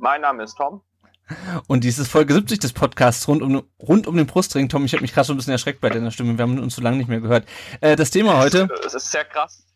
[0.00, 0.80] Mein Name ist Tom.
[1.66, 4.70] Und dies ist Folge 70 des Podcasts rund um, rund um den Brustring.
[4.70, 6.38] Tom, ich habe mich gerade schon ein bisschen erschreckt bei deiner Stimme.
[6.38, 7.46] Wir haben uns so lange nicht mehr gehört.
[7.82, 8.68] Äh, das Thema heute.
[8.84, 9.66] Es ist sehr krass.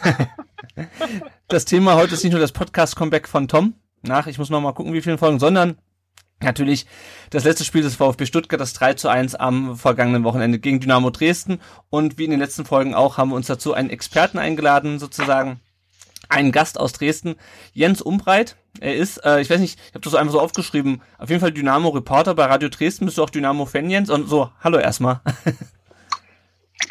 [1.48, 4.72] das Thema heute ist nicht nur das Podcast-Comeback von Tom nach, ich muss noch mal
[4.72, 5.78] gucken, wie vielen Folgen, sondern
[6.42, 6.86] Natürlich
[7.30, 11.10] das letzte Spiel des VfB Stuttgart, das 3 zu 1 am vergangenen Wochenende gegen Dynamo
[11.10, 11.60] Dresden.
[11.90, 15.60] Und wie in den letzten Folgen auch, haben wir uns dazu einen Experten eingeladen, sozusagen
[16.34, 17.36] einen Gast aus Dresden,
[17.72, 18.56] Jens Umbreit.
[18.80, 21.52] Er ist, äh, ich weiß nicht, ich habe das einfach so aufgeschrieben, auf jeden Fall
[21.52, 23.06] Dynamo-Reporter bei Radio Dresden.
[23.06, 24.10] Bist du auch Dynamo-Fan, Jens?
[24.10, 25.20] Und so, hallo erstmal.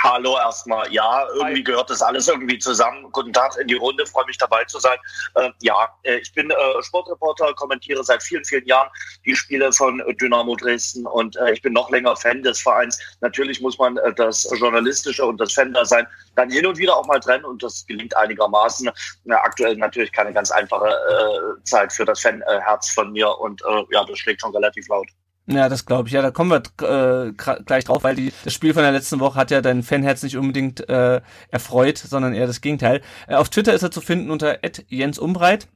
[0.02, 0.92] Hallo erstmal.
[0.92, 1.64] Ja, irgendwie Hi.
[1.64, 3.10] gehört das alles irgendwie zusammen.
[3.12, 4.98] Guten Tag in die Runde, freue mich dabei zu sein.
[5.36, 8.90] Äh, ja, äh, ich bin äh, Sportreporter, kommentiere seit vielen, vielen Jahren
[9.26, 13.00] die Spiele von Dynamo Dresden und äh, ich bin noch länger Fan des Vereins.
[13.22, 17.20] Natürlich muss man äh, das Journalistische und das Fan-Dasein dann hin und wieder auch mal
[17.20, 18.90] trennen und das gelingt einigermaßen.
[19.30, 24.20] aktuell natürlich keine ganz einfache äh, Zeit für das Fanherz von mir und ja, das
[24.20, 25.08] schlägt schon relativ laut.
[25.46, 26.14] Ja, das glaube ich.
[26.14, 29.36] Ja, da kommen wir äh, gleich drauf, weil die, das Spiel von der letzten Woche
[29.36, 33.02] hat ja dein Fanherz nicht unbedingt äh, erfreut, sondern eher das Gegenteil.
[33.28, 35.68] Äh, auf Twitter ist er zu finden unter Jens Umbreit.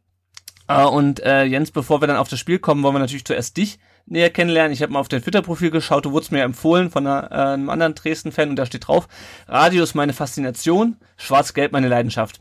[0.67, 3.57] Äh, und äh, Jens, bevor wir dann auf das Spiel kommen, wollen wir natürlich zuerst
[3.57, 4.71] dich näher kennenlernen.
[4.71, 7.69] Ich habe mal auf dein Twitter-Profil geschaut, du wurdest mir empfohlen von einer, äh, einem
[7.69, 9.07] anderen Dresden-Fan und da steht drauf,
[9.47, 12.39] Radio ist meine Faszination, Schwarz-Gelb meine Leidenschaft.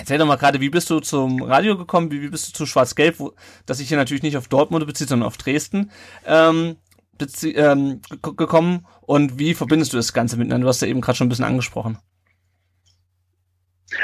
[0.00, 2.64] Erzähl doch mal gerade, wie bist du zum Radio gekommen, wie, wie bist du zu
[2.64, 3.18] Schwarz-Gelb,
[3.66, 5.90] dass sich hier natürlich nicht auf Dortmund bezieht, sondern auf Dresden
[6.24, 6.76] ähm,
[7.42, 10.64] ähm, gekommen und wie verbindest du das Ganze miteinander?
[10.64, 11.98] Du hast ja eben gerade schon ein bisschen angesprochen.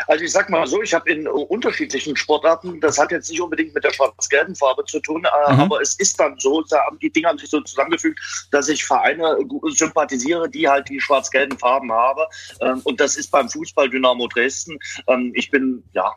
[0.07, 3.75] Also ich sag mal so, ich habe in unterschiedlichen Sportarten, das hat jetzt nicht unbedingt
[3.75, 5.61] mit der schwarz-gelben Farbe zu tun, äh, mhm.
[5.61, 8.19] aber es ist dann so, da haben die Dinge haben sich so zusammengefügt,
[8.51, 12.23] dass ich Vereine sympathisiere, die halt die schwarz-gelben Farben haben.
[12.61, 14.79] Ähm, und das ist beim Fußball Dynamo Dresden.
[15.09, 16.12] Ähm, ich bin, ja,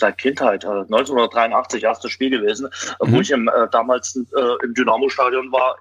[0.00, 2.68] seit Kindheit, 1983 äh, erstes Spiel gewesen,
[3.00, 3.12] mhm.
[3.12, 5.76] wo ich im, äh, damals äh, im Dynamo-Stadion war.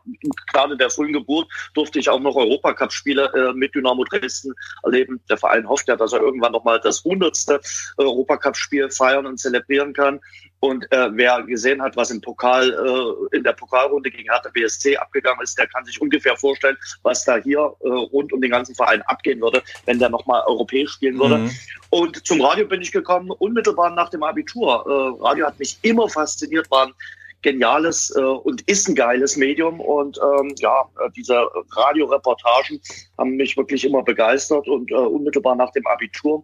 [0.52, 4.54] Gerade der frühen Geburt durfte ich auch noch Europacup-Spiele äh, mit Dynamo Dresden
[4.84, 5.20] erleben.
[5.30, 7.60] Der Verein hofft ja, dass er irgendwann noch mal das hundertste
[7.98, 10.20] Europacup-Spiel feiern und zelebrieren kann.
[10.62, 14.98] Und äh, wer gesehen hat, was im Pokal, äh, in der Pokalrunde gegen Hertha BSC
[14.98, 18.76] abgegangen ist, der kann sich ungefähr vorstellen, was da hier äh, rund um den ganzen
[18.76, 21.38] Verein abgehen würde, wenn der nochmal europäisch spielen würde.
[21.38, 21.52] Mhm.
[21.92, 24.86] Und zum Radio bin ich gekommen, unmittelbar nach dem Abitur.
[24.86, 26.94] Äh, Radio hat mich immer fasziniert, war ein
[27.42, 29.80] geniales äh, und ist ein geiles Medium.
[29.80, 32.82] Und ähm, ja, äh, diese Radioreportagen
[33.18, 34.68] haben mich wirklich immer begeistert.
[34.68, 36.44] Und äh, unmittelbar nach dem Abitur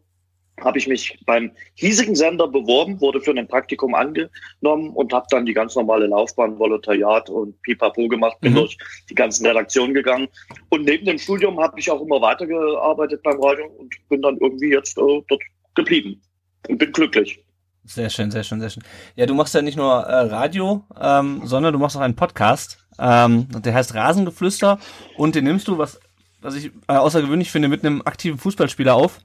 [0.61, 5.45] habe ich mich beim hiesigen Sender beworben, wurde für ein Praktikum angenommen und habe dann
[5.45, 8.57] die ganz normale Laufbahn, Volontariat und Pipapo gemacht, bin mhm.
[8.57, 8.77] durch
[9.09, 10.27] die ganzen Redaktionen gegangen.
[10.69, 14.71] Und neben dem Studium habe ich auch immer weitergearbeitet beim Radio und bin dann irgendwie
[14.71, 15.41] jetzt äh, dort
[15.75, 16.21] geblieben
[16.69, 17.43] und bin glücklich.
[17.83, 18.83] Sehr schön, sehr schön, sehr schön.
[19.15, 22.79] Ja, du machst ja nicht nur äh, Radio, ähm, sondern du machst auch einen Podcast.
[22.97, 24.79] Ähm, der heißt Rasengeflüster
[25.17, 25.99] und den nimmst du, was,
[26.41, 29.19] was ich äh, außergewöhnlich finde, mit einem aktiven Fußballspieler auf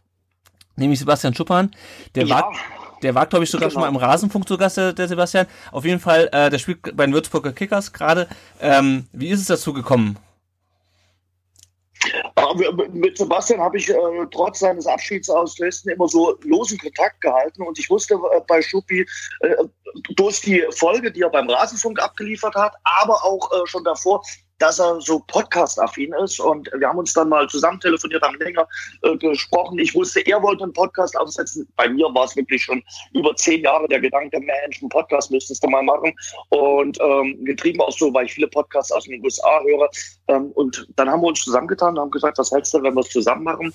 [0.76, 1.70] nämlich Sebastian Schuppan.
[2.14, 2.36] Der ja.
[2.36, 2.52] war,
[3.02, 3.80] der war, glaube ich, sogar genau.
[3.80, 5.46] schon mal im Rasenfunk zu Gast, der, der Sebastian.
[5.72, 8.28] Auf jeden Fall, äh, der spielt bei den Würzburger Kickers gerade.
[8.60, 10.18] Ähm, wie ist es dazu gekommen?
[12.92, 13.94] Mit Sebastian habe ich äh,
[14.30, 18.62] trotz seines Abschieds aus Dresden immer so losen Kontakt gehalten und ich wusste äh, bei
[18.62, 19.06] Schuppi
[19.40, 19.54] äh,
[20.16, 24.22] durch die Folge, die er beim Rasenfunk abgeliefert hat, aber auch äh, schon davor,
[24.60, 26.38] dass er so Podcast-affin ist.
[26.38, 28.68] Und wir haben uns dann mal zusammen telefoniert, haben länger
[29.02, 29.78] äh, gesprochen.
[29.78, 31.66] Ich wusste, er wollte einen Podcast aufsetzen.
[31.76, 35.64] Bei mir war es wirklich schon über zehn Jahre der Gedanke, Mensch, einen Podcast müsstest
[35.64, 36.14] du mal machen.
[36.50, 39.88] Und ähm, getrieben auch so, weil ich viele Podcasts aus den USA höre.
[40.28, 43.00] Ähm, und dann haben wir uns zusammengetan und haben gesagt, was hältst du, wenn wir
[43.00, 43.72] es zusammen machen?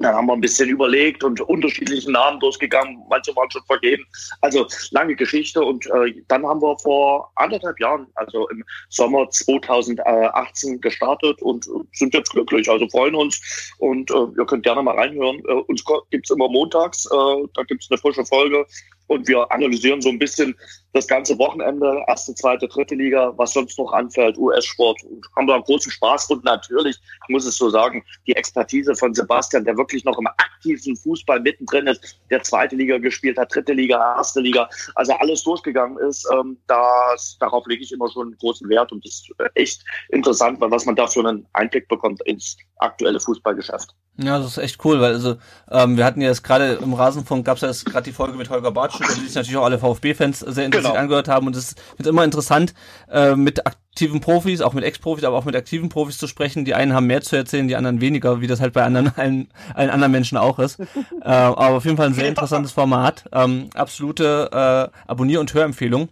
[0.00, 3.02] Dann haben wir ein bisschen überlegt und unterschiedliche Namen durchgegangen.
[3.10, 4.02] Manche waren schon vergeben.
[4.40, 5.62] Also lange Geschichte.
[5.62, 12.14] Und äh, dann haben wir vor anderthalb Jahren, also im Sommer 2018 gestartet und sind
[12.14, 12.70] jetzt glücklich.
[12.70, 13.74] Also freuen uns.
[13.78, 15.38] Und äh, ihr könnt gerne mal reinhören.
[15.46, 17.04] Äh, uns gibt's immer montags.
[17.04, 18.66] Äh, da gibt's eine frische Folge.
[19.10, 20.54] Und wir analysieren so ein bisschen
[20.92, 25.02] das ganze Wochenende, erste, zweite, dritte Liga, was sonst noch anfällt, US-Sport.
[25.02, 29.12] Und haben da großen Spaß und natürlich, ich muss es so sagen, die Expertise von
[29.12, 33.72] Sebastian, der wirklich noch im aktiven Fußball mittendrin ist, der zweite Liga gespielt hat, dritte
[33.72, 38.68] Liga, erste Liga, also alles durchgegangen ist, ähm, das, darauf lege ich immer schon großen
[38.68, 43.18] Wert und das ist echt interessant, was man da für einen Einblick bekommt ins aktuelle
[43.18, 43.92] Fußballgeschäft.
[44.22, 45.36] Ja, das ist echt cool, weil also
[45.70, 48.36] ähm, wir hatten ja jetzt gerade im Rasenfunk gab es ja jetzt gerade die Folge
[48.36, 51.02] mit Holger Bartsch, die sich natürlich auch alle VfB-Fans sehr interessiert genau.
[51.02, 52.74] angehört haben und es ist immer interessant,
[53.10, 56.64] äh, mit aktiven Profis, auch mit Ex-Profis, aber auch mit aktiven Profis zu sprechen.
[56.64, 59.48] Die einen haben mehr zu erzählen, die anderen weniger, wie das halt bei anderen allen,
[59.74, 60.80] allen anderen Menschen auch ist.
[60.80, 60.84] äh,
[61.22, 63.24] aber auf jeden Fall ein sehr interessantes Format.
[63.32, 66.10] Ähm, absolute äh, Abonnier- und Hörempfehlung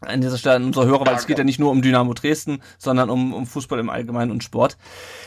[0.00, 2.62] an dieser Stelle an unsere Hörer, weil es geht ja nicht nur um Dynamo Dresden,
[2.78, 4.76] sondern um, um Fußball im Allgemeinen und Sport.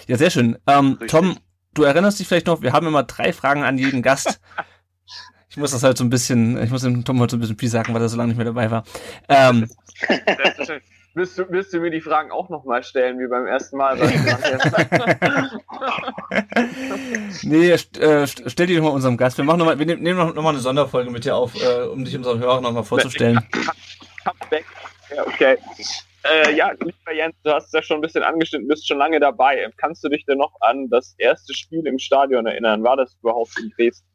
[0.07, 0.57] Ja, sehr schön.
[0.68, 1.38] Ähm, Tom,
[1.78, 4.40] du erinnerst dich vielleicht noch, wir haben immer drei Fragen an jeden Gast.
[5.50, 7.58] Ich muss das halt so ein bisschen, ich muss dem Tom heute so ein bisschen
[7.58, 8.84] viel sagen, weil er so lange nicht mehr dabei war.
[9.28, 9.68] Ähm,
[11.18, 13.98] Willst du, willst du mir die Fragen auch nochmal stellen, wie beim ersten Mal?
[17.42, 19.40] nee, st äh, stell die doch mal unserem Gast.
[19.40, 21.86] Wir machen noch mal, wir nehmen noch, noch mal eine Sonderfolge mit dir auf, äh,
[21.86, 23.40] um dich unseren Hörern nochmal vorzustellen.
[24.24, 25.58] Ja, okay.
[26.30, 29.20] Äh, ja, lieber Jens, du hast es ja schon ein bisschen angeschnitten, bist schon lange
[29.20, 29.70] dabei.
[29.78, 32.84] Kannst du dich denn noch an das erste Spiel im Stadion erinnern?
[32.84, 34.08] War das überhaupt in Dresden?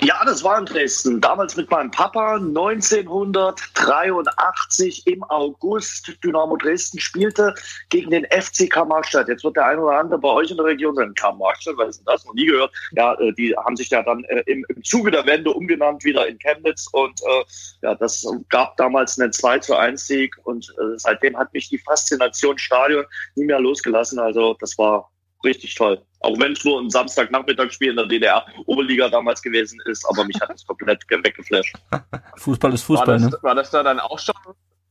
[0.00, 1.20] Ja, das war in Dresden.
[1.20, 6.18] Damals mit meinem Papa 1983 im August.
[6.24, 7.54] Dynamo Dresden spielte
[7.88, 9.28] gegen den FC Karl-Marx-Stadt.
[9.28, 11.98] Jetzt wird der eine oder andere bei euch in der Region sagen, Karl-Marx-Stadt, was ist
[11.98, 12.24] denn das?
[12.24, 12.72] Noch nie gehört.
[12.96, 16.26] Ja, äh, die haben sich ja dann äh, im, im Zuge der Wende umgenannt, wieder
[16.26, 16.88] in Chemnitz.
[16.90, 17.44] Und äh,
[17.82, 20.34] ja, das gab damals einen 2 zu 1 Sieg.
[20.42, 23.04] Und äh, seitdem hat mich die Faszination Stadion
[23.36, 24.18] nie mehr losgelassen.
[24.18, 25.12] Also das war
[25.44, 26.00] richtig toll.
[26.20, 30.50] Auch wenn es nur ein Samstagnachmittagsspiel in der DDR-Oberliga damals gewesen ist, aber mich hat
[30.50, 31.74] das komplett weggeflasht.
[32.36, 33.38] Fußball ist Fußball, war das, ne?
[33.42, 34.34] War das da dann auch schon,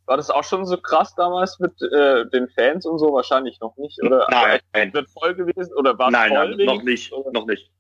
[0.06, 3.14] war das auch schon so krass damals mit äh, den Fans und so?
[3.14, 4.28] Wahrscheinlich noch nicht, oder?
[4.30, 4.94] Nein, nein.
[4.94, 7.32] Wird voll gewesen oder war Nein, voll nein, noch nicht, oder?
[7.32, 7.72] noch nicht.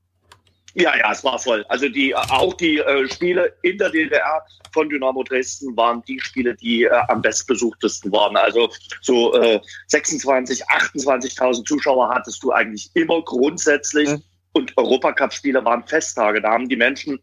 [0.74, 1.66] Ja, ja, es war voll.
[1.68, 4.42] Also die auch die äh, Spiele in der DDR
[4.74, 8.38] von Dynamo Dresden waren die Spiele, die äh, am bestbesuchtesten waren.
[8.38, 8.70] Also
[9.02, 14.10] so äh, 26, 28.000 Zuschauer hattest du eigentlich immer grundsätzlich.
[14.10, 14.24] Mhm.
[14.54, 16.42] Und Europacup-Spiele waren Festtage.
[16.42, 17.20] Da haben die Menschen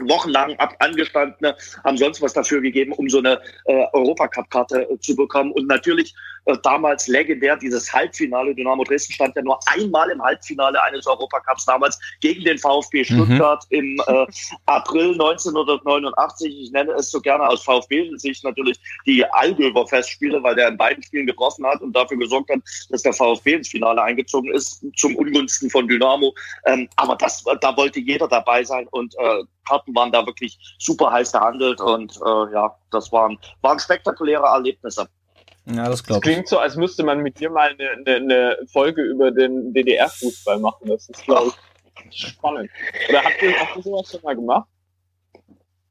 [0.00, 5.14] wochenlang ab angestandene haben sonst was dafür gegeben, um so eine äh, Europacup-Karte äh, zu
[5.14, 5.52] bekommen.
[5.52, 6.14] Und natürlich
[6.46, 8.54] äh, damals legendär dieses Halbfinale.
[8.54, 13.04] Dynamo Dresden stand ja nur einmal im Halbfinale eines Europacups damals gegen den VfB mhm.
[13.04, 13.78] Stuttgart mhm.
[13.78, 14.26] im äh,
[14.66, 16.64] April 1989.
[16.64, 21.02] Ich nenne es so gerne aus VfB-Sicht natürlich die Allgöwer Festspiele, weil der in beiden
[21.02, 22.60] Spielen getroffen hat und dafür gesorgt hat,
[22.90, 26.34] dass der VfB ins Finale eingezogen ist, zum Ungunsten von Dynamo.
[26.66, 31.10] Ähm, aber das, da wollte jeder dabei sein und äh, Karten waren da wirklich super
[31.10, 35.08] heiß gehandelt und äh, ja, das waren, waren spektakuläre Erlebnisse.
[35.66, 36.32] Ja, das glaube ich.
[36.32, 40.58] Klingt so, als müsste man mit dir mal eine, eine, eine Folge über den DDR-Fußball
[40.58, 40.88] machen.
[40.88, 41.52] Das ist, glaube
[42.10, 42.70] ich, spannend.
[43.08, 44.68] Oder habt ihr, habt ihr sowas schon mal gemacht?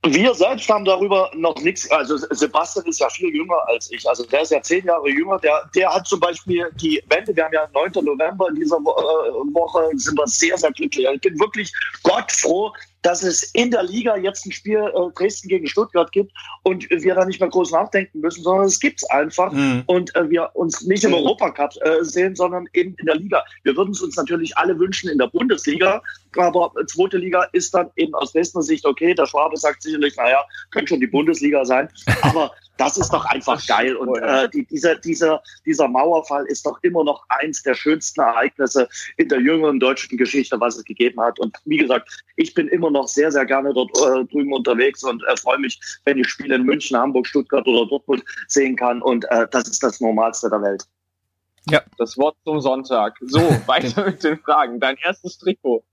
[0.05, 1.89] Wir selbst haben darüber noch nichts.
[1.89, 4.07] Also Sebastian ist ja viel jünger als ich.
[4.07, 5.39] Also der ist ja zehn Jahre jünger.
[5.39, 7.33] Der, der hat zum Beispiel die Wende.
[7.33, 8.03] Wir haben ja 9.
[8.03, 11.07] November in dieser Woche sind wir sehr, sehr glücklich.
[11.09, 11.71] Ich bin wirklich
[12.03, 12.73] Gott froh,
[13.03, 16.31] dass es in der Liga jetzt ein Spiel äh, Dresden gegen Stuttgart gibt
[16.63, 19.83] und wir da nicht mehr groß nachdenken müssen, sondern es gibt's einfach mhm.
[19.85, 23.43] und äh, wir uns nicht im Europacup äh, sehen, sondern eben in der Liga.
[23.63, 26.01] Wir würden es uns natürlich alle wünschen in der Bundesliga,
[26.37, 29.13] aber zweite Liga ist dann eben aus Dresdner Sicht okay.
[29.13, 31.89] Der Schwabe sagt sicherlich, naja, könnte schon die Bundesliga sein,
[32.21, 33.95] aber das ist doch einfach geil.
[33.95, 38.87] Und äh, die, dieser, dieser, dieser Mauerfall ist doch immer noch eins der schönsten Ereignisse
[39.17, 41.39] in der jüngeren deutschen Geschichte, was es gegeben hat.
[41.39, 45.23] Und wie gesagt, ich bin immer noch sehr, sehr gerne dort äh, drüben unterwegs und
[45.23, 49.01] äh, freue mich, wenn ich Spiele in München, Hamburg, Stuttgart oder Dortmund sehen kann.
[49.01, 50.83] Und äh, das ist das Normalste der Welt.
[51.69, 51.81] Ja.
[51.97, 53.17] Das Wort zum Sonntag.
[53.21, 54.79] So, weiter mit den Fragen.
[54.79, 55.83] Dein erstes Trikot.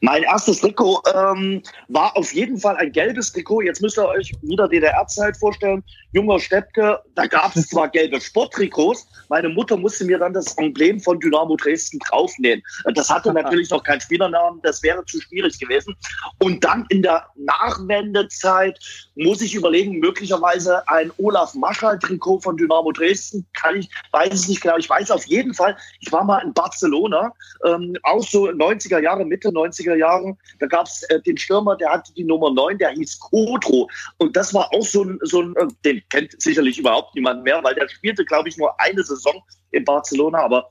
[0.00, 3.62] Mein erstes Trikot ähm, war auf jeden Fall ein gelbes Trikot.
[3.62, 5.84] Jetzt müsst ihr euch wieder DDR-Zeit vorstellen.
[6.12, 9.06] Junger Steppke, da gab es zwar gelbe Sporttrikots.
[9.28, 12.62] Meine Mutter musste mir dann das Emblem von Dynamo Dresden draufnähen.
[12.94, 15.94] Das hatte natürlich noch keinen Spielernamen, das wäre zu schwierig gewesen.
[16.40, 18.78] Und dann in der Nachwendezeit
[19.14, 23.46] muss ich überlegen, möglicherweise ein Olaf Maschall-Trikot von Dynamo Dresden.
[23.54, 24.76] Kann ich, weiß es nicht genau.
[24.76, 27.32] Ich weiß auf jeden Fall, ich war mal in Barcelona,
[27.64, 30.38] ähm, auch so 90er Jahre, Mitte 90er Jahren.
[30.58, 33.88] Da gab es äh, den Stürmer, der hatte die Nummer 9, der hieß Kodro.
[34.18, 37.62] Und das war auch so ein, so ein, äh, den kennt sicherlich überhaupt niemand mehr,
[37.62, 40.70] weil der spielte, glaube ich, nur eine Saison in Barcelona, aber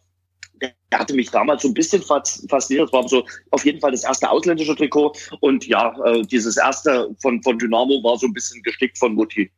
[0.62, 2.88] der hatte mich damals so ein bisschen fasziniert.
[2.88, 5.14] Das war so auf jeden Fall das erste ausländische Trikot.
[5.40, 9.52] Und ja, äh, dieses erste von, von Dynamo war so ein bisschen gestickt von Mutti.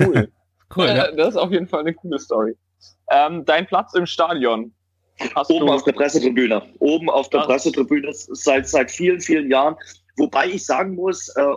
[0.00, 0.30] Cool.
[0.76, 1.10] Cool, ja.
[1.12, 2.54] Das ist auf jeden Fall eine coole Story.
[3.10, 4.74] Ähm, dein Platz im Stadion.
[5.34, 6.62] Hast Oben auf der Pressetribüne.
[6.78, 7.40] Oben auf der.
[7.40, 9.76] Pressetribüne seit, seit vielen, vielen Jahren.
[10.16, 11.54] Wobei ich sagen muss, äh,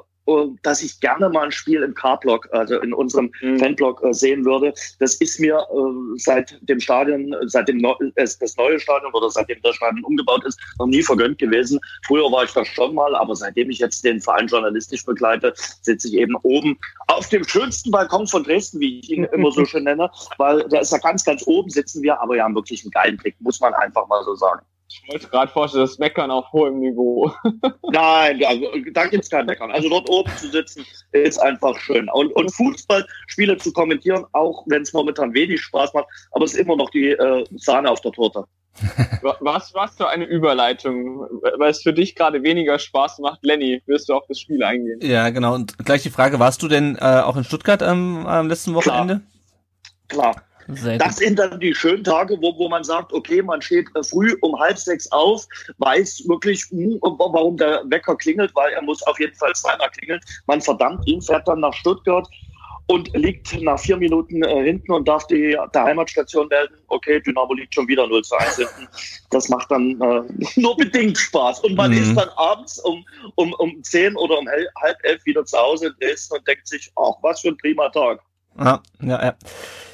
[0.62, 3.60] dass ich gerne mal ein Spiel im K-Block, also in unserem Mhm.
[3.60, 4.74] Fanblock äh, sehen würde.
[5.00, 9.30] Das ist mir äh, seit dem Stadion, äh, seit dem Neu das neue Stadion oder
[9.30, 11.80] seitdem das Stadion umgebaut ist, noch nie vergönnt gewesen.
[12.06, 16.08] Früher war ich da schon mal, aber seitdem ich jetzt den Verein journalistisch begleite, sitze
[16.08, 19.84] ich eben oben auf dem schönsten Balkon von Dresden, wie ich ihn immer so schön
[19.84, 22.92] nenne, weil da ist ja ganz, ganz oben sitzen wir, aber wir haben wirklich einen
[22.92, 24.62] geilen Blick, muss man einfach mal so sagen.
[25.04, 27.32] Ich wollte gerade vorstellen, das Meckern auf hohem Niveau.
[27.92, 29.72] Nein, also, da gibt's kein Meckern.
[29.72, 32.10] Also dort oben zu sitzen, ist einfach schön.
[32.10, 36.60] Und, und Fußballspiele zu kommentieren, auch wenn es momentan wenig Spaß macht, aber es ist
[36.60, 38.46] immer noch die äh, Sahne auf der Torte.
[39.22, 41.28] Wa- Was, was für eine Überleitung,
[41.58, 43.40] weil es für dich gerade weniger Spaß macht.
[43.44, 45.00] Lenny, wirst du auf das Spiel eingehen?
[45.02, 45.56] Ja, genau.
[45.56, 49.22] Und gleich die Frage, warst du denn äh, auch in Stuttgart am, am letzten Wochenende?
[50.08, 50.36] Klar.
[50.68, 54.36] Sehr Das sind dann die schönen Tage, wo, wo man sagt, okay, man steht früh
[54.42, 59.20] um halb sechs auf, weiß wirklich, hm, warum der Wecker klingelt, weil er muss auf
[59.20, 60.22] jeden Fall zweimal klingeln.
[60.48, 62.28] Man verdammt ihn, fährt dann nach Stuttgart
[62.88, 67.54] und liegt nach vier Minuten äh, hinten und darf die, der Heimatstation melden, okay, Dynamo
[67.54, 68.88] liegt schon wieder 0 zu 1 hinten.
[69.30, 70.22] Das macht dann äh,
[70.60, 71.62] nur bedingt Spaß.
[71.62, 71.98] Und man Mhm.
[71.98, 75.94] ist dann abends um, um, um zehn oder um halb elf wieder zu Hause in
[76.02, 78.20] Dresden und denkt sich, ach, was für ein prima Tag.
[78.58, 79.36] Ja, ja, ja.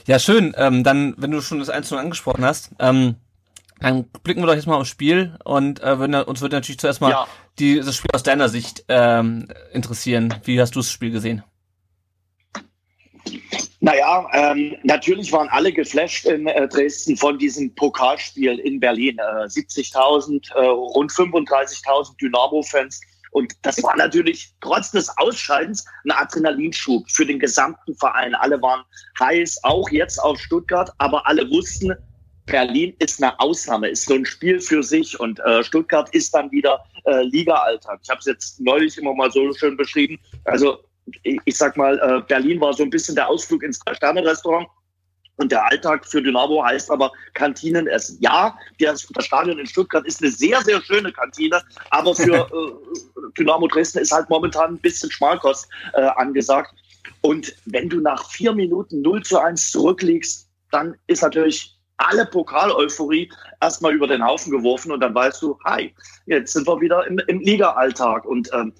[0.08, 0.54] Ja, schön.
[0.58, 3.16] Ähm, dann, wenn du schon das 1 angesprochen hast, ähm,
[3.80, 7.02] dann blicken wir doch jetzt mal aufs Spiel und äh, würden, uns würde natürlich zuerst
[7.02, 7.28] mal Ja.
[7.60, 10.34] die, das Spiel aus deiner Sicht ähm, interessieren.
[10.46, 11.44] Wie hast du das Spiel gesehen?
[13.80, 19.18] Naja, ähm, natürlich waren alle geflasht in äh, Dresden von diesem Pokalspiel in Berlin.
[19.20, 23.00] Äh, 70.000, äh, rund 35.000 Dynamo-Fans.
[23.38, 28.34] Und das war natürlich trotz des Ausscheidens ein Adrenalinschub für den gesamten Verein.
[28.34, 28.84] Alle waren
[29.20, 31.94] heiß, auch jetzt auf Stuttgart, aber alle wussten,
[32.48, 36.51] Berlin ist eine Ausnahme, ist so ein Spiel für sich und äh, Stuttgart ist dann
[36.51, 38.00] wieder äh, Liga-Alltag.
[38.01, 40.17] Ich habe es jetzt neulich immer mal so schön beschrieben.
[40.46, 40.79] Also
[41.22, 44.67] ich, ich sag mal, äh, Berlin war so ein bisschen der Ausflug ins Drei-Sterne-Restaurant.
[45.38, 48.17] Und der Alltag für Dynamo heißt aber Kantinen essen.
[48.20, 53.67] Ja, das, Stadion in Stuttgart ist eine sehr, sehr schöne Kantine, aber für äh, Dynamo
[53.67, 56.74] Dresden ist halt momentan ein bisschen Schmalkost äh, angesagt.
[57.22, 63.32] Und wenn du nach vier Minuten 0 zu 1 zurückliegst, dann ist natürlich alle Pokal-Euphorie
[63.62, 65.94] erstmal über den Haufen geworfen und dann weißt du, hi,
[66.25, 68.25] jetzt sind wir wieder im, im Liga-Alltag.
[68.25, 68.74] Und ähm,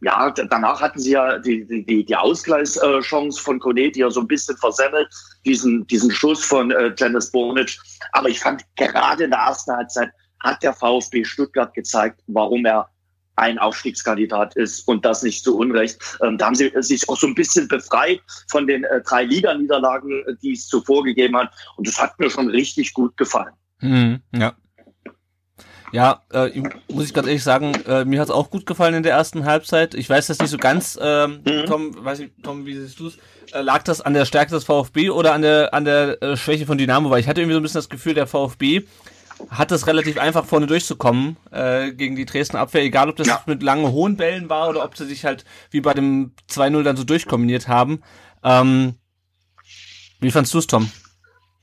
[0.00, 4.26] ja, danach hatten sie ja die, die, die, Ausgleichschance von Kone, die ja so ein
[4.26, 5.08] bisschen versemmelt,
[5.44, 7.78] diesen, diesen Schuss von äh, Janis Bonic.
[8.12, 12.88] Aber ich fand, gerade in der ersten Halbzeit hat der VfB Stuttgart gezeigt, warum er
[13.36, 16.18] ein Aufstiegskandidat ist und das nicht zu Unrecht.
[16.22, 20.24] Ähm, da haben sie sich auch so ein bisschen befreit von den äh, drei Liganiederlagen,
[20.26, 21.54] äh, die es zuvor gegeben hat.
[21.76, 23.54] Und das hat mir schon richtig gut gefallen.
[23.80, 24.54] Mhm, ja.
[25.92, 26.50] Ja, äh,
[26.92, 29.94] muss ich ganz ehrlich sagen, äh, mir hat's auch gut gefallen in der ersten Halbzeit.
[29.94, 31.66] Ich weiß das nicht so ganz, ähm, Mhm.
[31.66, 33.16] Tom, weiß ich, Tom, wie siehst du's?
[33.52, 36.66] Äh, lag das an der Stärke des VfB oder an der an der äh, Schwäche
[36.66, 37.08] von Dynamo?
[37.08, 38.82] Weil ich hatte irgendwie so ein bisschen das Gefühl, der VfB
[39.48, 43.42] hat es relativ einfach vorne durchzukommen äh, gegen die Dresden Abwehr, egal ob das Ja.
[43.46, 46.96] mit langen hohen Bällen war oder ob sie sich halt wie bei dem 2-0 dann
[46.96, 48.02] so durchkombiniert haben.
[48.44, 48.96] Ähm,
[50.20, 50.90] wie fandst du's, Tom?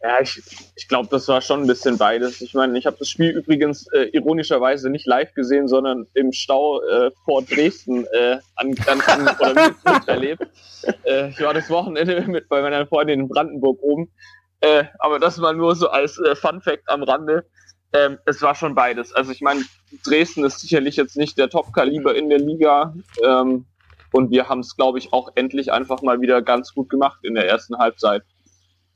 [0.02, 0.42] Ja, ich,
[0.76, 2.42] ich glaube, das war schon ein bisschen beides.
[2.42, 6.82] Ich meine, ich habe das Spiel übrigens äh, ironischerweise nicht live gesehen, sondern im Stau
[6.84, 10.48] äh, vor Dresden äh, an, an, an, oder mit, miterlebt.
[11.04, 14.12] Äh, ich war das Wochenende mit bei meiner Freundin in Brandenburg oben.
[14.60, 17.44] Äh, aber das war nur so als äh, Fun Fact am Rande.
[17.92, 19.12] Ähm, es war schon beides.
[19.12, 19.64] Also ich meine,
[20.06, 22.94] Dresden ist sicherlich jetzt nicht der Top-Kaliber in der Liga.
[23.24, 23.66] Ähm,
[24.12, 27.36] und wir haben es, glaube ich, auch endlich einfach mal wieder ganz gut gemacht in
[27.36, 28.24] der ersten Halbzeit.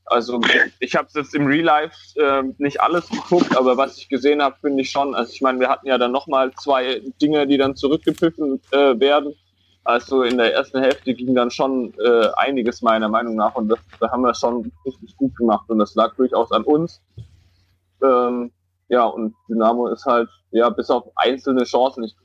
[0.10, 0.42] Also
[0.80, 4.56] ich habe jetzt im Real Life äh, nicht alles geguckt, aber was ich gesehen habe,
[4.60, 5.14] finde ich schon.
[5.14, 9.36] Also ich meine, wir hatten ja dann nochmal zwei Dinge, die dann zurückgepfiffen äh, werden.
[9.84, 13.80] Also in der ersten Hälfte ging dann schon äh, einiges meiner Meinung nach und das,
[14.00, 17.02] da haben wir schon richtig gut gemacht und das lag durchaus an uns.
[18.04, 18.52] Ähm,
[18.90, 22.04] ja, und Dynamo ist halt, ja, bis auf einzelne Chancen.
[22.04, 22.16] Ich,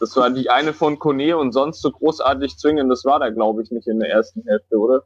[0.00, 3.62] das war die eine von Kone und sonst so großartig zwingen, das war da, glaube
[3.62, 5.02] ich, nicht in der ersten Hälfte, oder?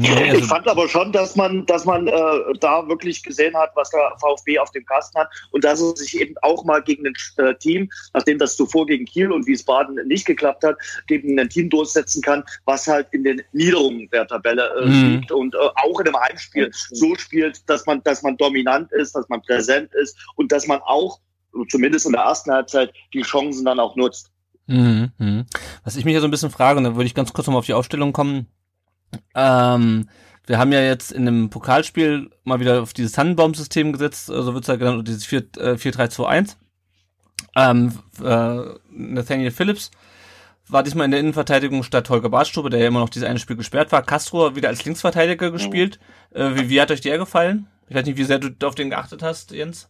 [0.00, 2.12] Ich also, fand aber schon, dass man, dass man äh,
[2.60, 6.18] da wirklich gesehen hat, was der VfB auf dem Kasten hat und dass er sich
[6.18, 10.26] eben auch mal gegen ein äh, Team, nachdem das zuvor gegen Kiel und Wiesbaden nicht
[10.26, 14.86] geklappt hat, gegen ein Team durchsetzen kann, was halt in den Niederungen der Tabelle äh,
[14.96, 15.10] Mhm.
[15.10, 19.14] liegt und äh, auch in einem Heimspiel so spielt, dass man, dass man dominant ist,
[19.14, 21.20] dass man präsent ist und dass man auch
[21.68, 24.30] zumindest in der ersten Halbzeit die Chancen dann auch nutzt.
[24.66, 25.46] Mhm, mhm.
[25.84, 27.60] Was ich mich ja so ein bisschen frage, und da würde ich ganz kurz nochmal
[27.60, 28.46] auf die Aufstellung kommen.
[29.34, 30.08] Ähm,
[30.46, 34.54] wir haben ja jetzt in einem Pokalspiel mal wieder auf dieses Tannenbaum-System gesetzt, so also
[34.54, 36.56] wird es ja genannt, dieses 4-3-2-1.
[37.54, 39.90] Äh, ähm, äh, Nathaniel Phillips
[40.68, 43.56] war diesmal in der Innenverteidigung statt Holger Bartstube, der ja immer noch dieses eine Spiel
[43.56, 44.02] gesperrt war.
[44.02, 45.98] Castro wieder als Linksverteidiger gespielt.
[46.32, 46.40] Mhm.
[46.40, 47.68] Äh, wie, wie hat euch der gefallen?
[47.88, 49.88] Ich weiß nicht, wie sehr du auf den geachtet hast, Jens.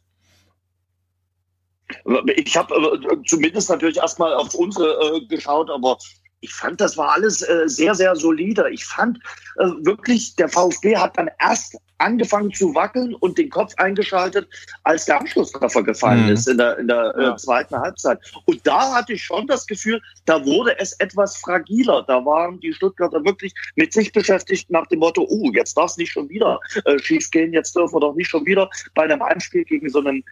[2.37, 5.97] Ich habe äh, zumindest natürlich erstmal auf unsere äh, geschaut, aber
[6.41, 8.69] ich fand, das war alles äh, sehr, sehr solide.
[8.71, 9.19] Ich fand
[9.59, 14.47] äh, wirklich, der VfB hat dann erst angefangen zu wackeln und den Kopf eingeschaltet,
[14.85, 16.33] als der Anschlusstreffer gefallen mhm.
[16.33, 18.19] ist in der, in der äh, zweiten Halbzeit.
[18.45, 22.05] Und da hatte ich schon das Gefühl, da wurde es etwas fragiler.
[22.07, 25.97] Da waren die Stuttgarter wirklich mit sich beschäftigt nach dem Motto, oh, jetzt darf es
[25.97, 29.23] nicht schon wieder äh, schief gehen, jetzt dürfen wir doch nicht schon wieder bei einem
[29.23, 30.23] Heimspiel gegen so einen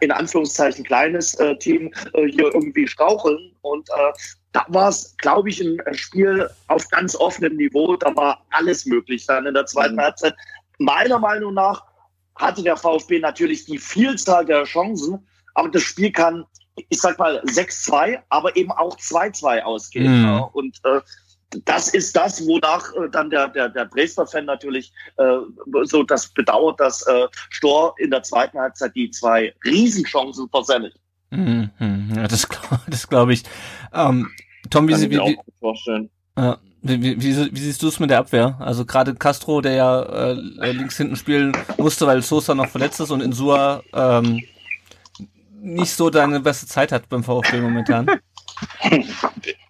[0.00, 3.53] in Anführungszeichen kleines äh, Team äh, hier irgendwie straucheln.
[3.64, 4.12] Und äh,
[4.52, 7.96] da war es, glaube ich, ein Spiel auf ganz offenem Niveau.
[7.96, 10.02] Da war alles möglich dann in der zweiten mhm.
[10.02, 10.34] Halbzeit.
[10.78, 11.82] Meiner Meinung nach
[12.36, 16.44] hatte der VfB natürlich die Vielzahl der Chancen, aber das Spiel kann,
[16.88, 20.22] ich sag mal, 6-2, aber eben auch 2-2 ausgehen.
[20.22, 20.44] Mhm.
[20.52, 21.00] Und äh,
[21.64, 25.38] das ist das, wonach äh, dann der, der, der Dresdner-Fan natürlich äh,
[25.84, 30.94] so das bedauert, dass äh, Stor in der zweiten Halbzeit die zwei Riesenchancen versemmelt.
[31.30, 31.70] Mhm,
[32.16, 32.46] ja, das,
[32.88, 33.42] das glaube ich.
[33.92, 34.28] Ähm,
[34.70, 36.10] Tom, wie, wie, wie, vorstellen.
[36.36, 38.56] Äh, wie, wie, wie, wie siehst du es mit der Abwehr?
[38.60, 43.10] Also gerade Castro, der ja äh, links hinten spielen musste, weil Sosa noch verletzt ist
[43.10, 44.42] und Insua ähm,
[45.60, 48.06] nicht so deine beste Zeit hat beim VfB momentan.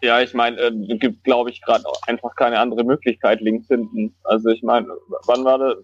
[0.02, 4.14] Ja, ich meine, äh, es gibt, glaube ich, gerade einfach keine andere Möglichkeit links hinten.
[4.25, 4.88] Also ich meine,
[5.26, 5.76] wann war das?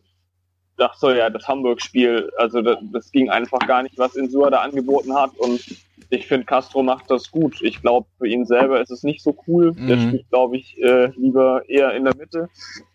[0.81, 2.31] Ach so, ja, das Hamburg-Spiel.
[2.39, 5.37] Also das, das, ging einfach gar nicht, was Insua da angeboten hat.
[5.37, 5.61] Und
[6.09, 7.61] ich finde, Castro macht das gut.
[7.61, 9.73] Ich glaube, für ihn selber ist es nicht so cool.
[9.73, 9.87] Mhm.
[9.87, 12.49] Der spielt, glaube ich, äh, lieber eher in der Mitte.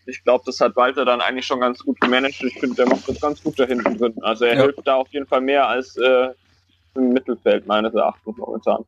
[0.06, 2.44] Ich glaube, das hat Walter dann eigentlich schon ganz gut gemanagt.
[2.44, 4.16] Ich finde, der macht das ganz gut da hinten drin.
[4.22, 4.64] Also er ja.
[4.64, 6.30] hilft da auf jeden Fall mehr als äh,
[6.96, 8.84] im Mittelfeld meines Erachtens momentan.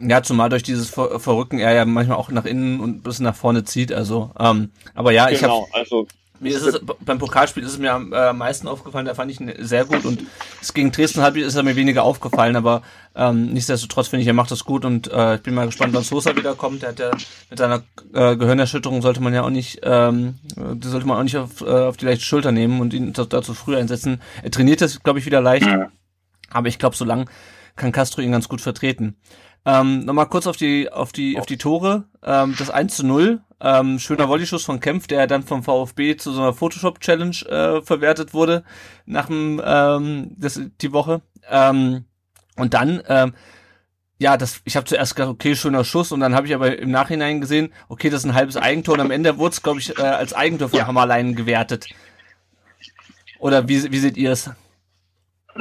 [0.00, 3.24] Ja, zumal durch dieses Ver Verrücken er ja manchmal auch nach innen und ein bisschen
[3.24, 3.92] nach vorne zieht.
[3.92, 6.06] Also, ähm, aber ja, ich genau, habe also
[6.40, 9.06] mir ist es beim Pokalspiel ist es mir am äh, meisten aufgefallen.
[9.06, 10.22] Da fand ich ihn sehr gut und
[10.60, 12.82] es gegen Dresden hat ist er mir weniger aufgefallen, aber
[13.14, 16.02] ähm, nichtsdestotrotz finde ich, er macht das gut und äh, ich bin mal gespannt, wann
[16.02, 16.82] Sosa wiederkommt.
[16.82, 17.10] Der hat ja
[17.50, 17.82] mit seiner
[18.14, 21.64] äh, Gehirnerschütterung sollte man ja auch nicht, ähm, die sollte man auch nicht auf, äh,
[21.64, 24.20] auf die leichte Schulter nehmen und ihn dazu früh einsetzen.
[24.42, 25.68] Er trainiert das, glaube ich, wieder leicht,
[26.50, 27.28] aber ich glaube, so lang
[27.76, 29.16] kann Castro ihn ganz gut vertreten.
[29.68, 32.04] Ähm, Nochmal kurz auf die, auf die, auf die Tore.
[32.22, 33.42] Ähm, das 1 zu 0.
[33.60, 38.32] Ähm, schöner Volleyschuss von Kempf, der dann vom VfB zu so einer Photoshop-Challenge äh, verwertet
[38.32, 38.64] wurde
[39.04, 41.20] nach dem, ähm, das, die Woche.
[41.50, 42.04] Ähm,
[42.56, 43.34] und dann, ähm,
[44.18, 46.90] ja, das, ich habe zuerst gedacht, okay, schöner Schuss, und dann habe ich aber im
[46.90, 49.98] Nachhinein gesehen, okay, das ist ein halbes Eigentor, und am Ende wurde es, glaube ich,
[49.98, 50.86] äh, als Eigentor von ja.
[50.86, 51.88] Hammerlein gewertet.
[53.38, 54.50] Oder wie, wie seht ihr es?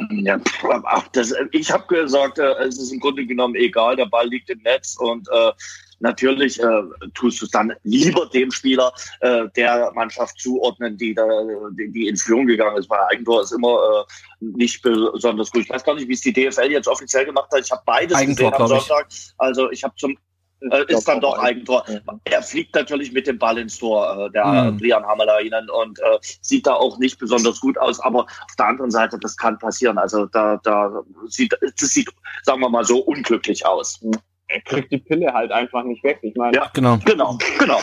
[0.10, 0.40] Ja,
[0.84, 4.50] ach, das, ich habe gesagt, äh, es ist im Grunde genommen egal, der Ball liegt
[4.50, 5.52] im Netz und äh,
[6.00, 6.82] natürlich äh,
[7.14, 11.26] tust du es dann lieber dem Spieler äh, der Mannschaft zuordnen, die da
[11.72, 12.90] die, die in Führung gegangen ist.
[12.90, 15.64] Weil Eigentor ist immer äh, nicht besonders gut.
[15.64, 17.62] Ich weiß gar nicht, wie es die DFL jetzt offiziell gemacht hat.
[17.62, 19.08] Ich habe beides Eigentor, gesehen am Sonntag.
[19.38, 20.18] Also ich habe zum
[20.62, 21.86] äh, ist dann doch Eigentor.
[22.26, 24.78] Er fliegt natürlich mit dem Ball ins Tor, äh, der mhm.
[24.78, 28.00] Brian Hammerleinen, und äh, sieht da auch nicht besonders gut aus.
[28.00, 29.98] Aber auf der anderen Seite, das kann passieren.
[29.98, 32.10] Also da, da sieht, das sieht,
[32.44, 34.00] sagen wir mal so, unglücklich aus.
[34.48, 36.20] Er kriegt die Pille halt einfach nicht weg.
[36.22, 37.80] Ich meine, ja, genau, genau, genau.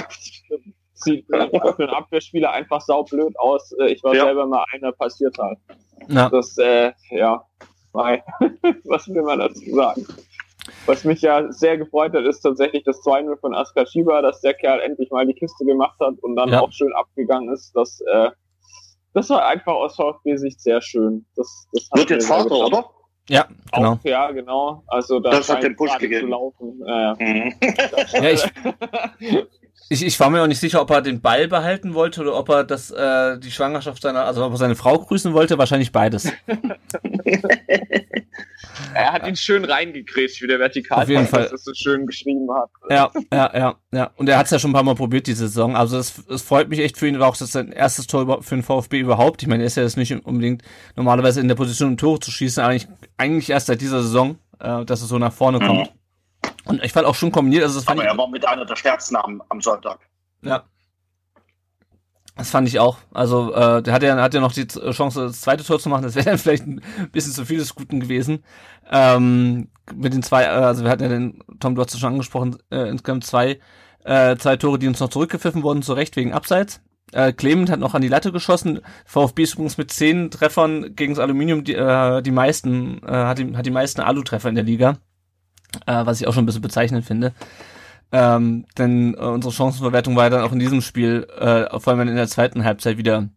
[0.94, 3.72] Sieht für einen Abwehrspieler einfach saublöd aus.
[3.80, 4.24] Äh, ich war ja.
[4.24, 5.58] selber mal einer, passiert halt.
[6.08, 6.28] Ja.
[6.28, 7.44] Das, äh, ja,
[7.94, 10.06] was will man dazu sagen?
[10.86, 14.54] Was mich ja sehr gefreut hat, ist tatsächlich das 2-0 von Askar Shiba, dass der
[14.54, 16.60] Kerl endlich mal die Kiste gemacht hat und dann ja.
[16.60, 17.74] auch schön abgegangen ist.
[17.74, 18.30] Das, äh,
[19.14, 21.24] das war einfach aus VfB-Sicht sehr schön.
[21.36, 22.90] Das, das Wird jetzt Vater, oder?
[23.28, 23.92] Ja, genau.
[23.92, 24.82] Auch, ja, genau.
[24.86, 26.26] Also da das hat den Push gegeben.
[26.26, 26.82] Zu laufen.
[26.86, 27.54] Äh, mhm.
[28.22, 28.44] ja, ich,
[29.88, 32.50] ich, ich war mir auch nicht sicher, ob er den Ball behalten wollte oder ob
[32.50, 35.56] er das, äh, die Schwangerschaft seiner, also ob er seine Frau grüßen wollte.
[35.56, 36.30] Wahrscheinlich beides.
[38.94, 41.48] er hat ihn schön reingekriegt, wie der Vertikal, Auf jeden Fall.
[41.50, 42.70] das so schön geschrieben hat.
[42.90, 44.10] Ja, ja, ja, ja.
[44.16, 45.76] Und er hat es ja schon ein paar Mal probiert diese Saison.
[45.76, 48.54] Also es, es freut mich echt für ihn, war auch das sein erstes Tor für
[48.54, 49.42] den VfB überhaupt.
[49.42, 50.62] Ich meine, er ist ja jetzt nicht unbedingt
[50.96, 54.84] normalerweise in der Position, um Tore zu schießen, eigentlich, eigentlich erst seit dieser Saison, äh,
[54.84, 55.66] dass es so nach vorne mhm.
[55.66, 55.92] kommt.
[56.64, 57.64] Und ich fand auch schon kombiniert.
[57.64, 60.00] Also das fand Aber er war mit einer der stärksten am, am Sonntag.
[60.42, 60.64] Ja.
[62.36, 62.98] Das fand ich auch.
[63.12, 66.02] Also, äh, der hat ja, hat ja noch die Chance, das zweite Tor zu machen.
[66.02, 68.42] Das wäre dann vielleicht ein bisschen zu viel des Guten gewesen.
[68.90, 72.88] Ähm, mit den zwei, äh, also wir hatten ja den, Tom, es schon angesprochen, äh,
[72.88, 73.60] insgesamt zwei
[74.04, 76.82] Äh, zwei Tore, die uns noch zurückgepfiffen wurden, zu Recht wegen Abseits.
[77.12, 78.80] Äh, Clement hat noch an die Latte geschossen.
[79.06, 83.38] VfB ist übrigens mit zehn Treffern gegen das Aluminium die, äh, die meisten, äh, hat,
[83.38, 84.98] die, hat die meisten Alu-Treffer in der Liga.
[85.86, 87.32] Äh, was ich auch schon ein bisschen bezeichnend finde.
[88.12, 92.08] Ähm, denn äh, unsere Chancenverwertung war ja dann auch in diesem Spiel, äh, vor allem
[92.08, 93.28] in der zweiten Halbzeit wieder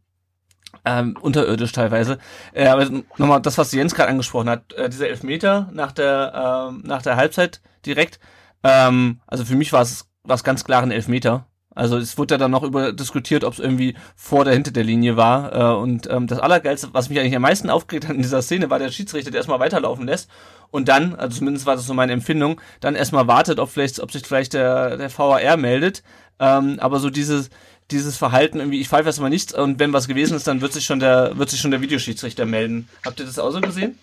[0.85, 2.19] ähm, unterirdisch teilweise.
[2.53, 6.87] Äh, aber nochmal das, was Jens gerade angesprochen hat, äh, dieser Elfmeter nach der, äh,
[6.87, 8.19] nach der Halbzeit direkt.
[8.63, 11.47] Ähm, also für mich war es war es ganz klar ein Elfmeter.
[11.77, 14.83] Also es wurde ja dann noch über diskutiert, ob es irgendwie vor der hinter der
[14.83, 15.53] Linie war.
[15.53, 18.69] Äh, und ähm, das Allergeilste, was mich eigentlich am meisten aufgeregt hat in dieser Szene,
[18.69, 20.29] war der Schiedsrichter, der erstmal weiterlaufen lässt
[20.71, 24.11] und dann, also zumindest war das so meine Empfindung, dann erstmal wartet, ob vielleicht, ob
[24.11, 26.03] sich vielleicht der, der VAR meldet.
[26.39, 27.49] Ähm, aber so dieses,
[27.91, 30.85] dieses Verhalten irgendwie, ich pfeife erstmal nichts und wenn was gewesen ist, dann wird sich
[30.85, 32.89] schon der, wird sich schon der Videoschiedsrichter melden.
[33.05, 33.97] Habt ihr das auch so gesehen?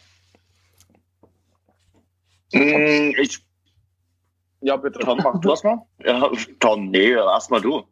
[2.52, 3.40] Mm, Ich,
[4.64, 4.98] Ja, bitte.
[5.00, 5.79] Tom, mach du erstmal?
[6.05, 7.83] Ja, Tom, nee, erstmal du.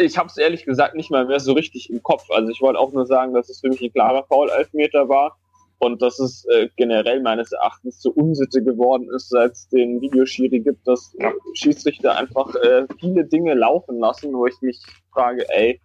[0.00, 2.28] Ich habe es ehrlich gesagt nicht mal mehr so richtig im Kopf.
[2.30, 5.38] Also ich wollte auch nur sagen, dass es für mich ein klarer Foul-Elfmeter war
[5.78, 10.58] und dass es äh, generell meines Erachtens zur Unsitte geworden ist, seit es den Videoschiri
[10.58, 15.80] gibt, dass äh, Schiedsrichter einfach äh, viele Dinge laufen lassen, wo ich mich frage, ey,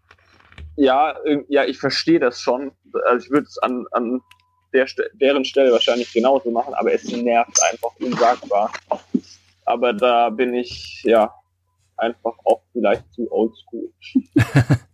[0.75, 2.71] ja, äh, ja, ich verstehe das schon.
[3.05, 4.21] Also ich würde es an, an
[4.75, 8.71] der deren Stelle wahrscheinlich genauso machen, aber es nervt einfach unsagbar.
[9.65, 11.33] Aber da bin ich, ja,
[11.97, 13.89] einfach auch vielleicht zu oldschool.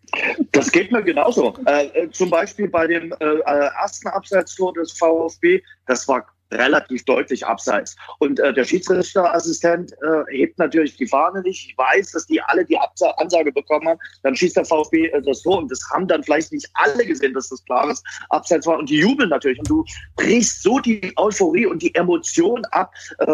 [0.51, 1.53] Das geht mir genauso.
[1.65, 7.05] Äh, äh, zum Beispiel bei dem äh, äh, ersten Abseitstor des VfB, das war relativ
[7.05, 7.95] deutlich abseits.
[8.19, 11.69] Und äh, der Schiedsrichterassistent äh, hebt natürlich die Fahne nicht.
[11.69, 13.99] Ich weiß, dass die alle die Absa Ansage bekommen haben.
[14.23, 15.59] Dann schießt der VfB äh, das Tor.
[15.59, 18.77] Und das haben dann vielleicht nicht alle gesehen, dass das klares Abseits war.
[18.77, 19.59] Und die jubeln natürlich.
[19.59, 19.85] Und du
[20.17, 22.93] brichst so die Euphorie und die Emotion ab.
[23.19, 23.25] Äh,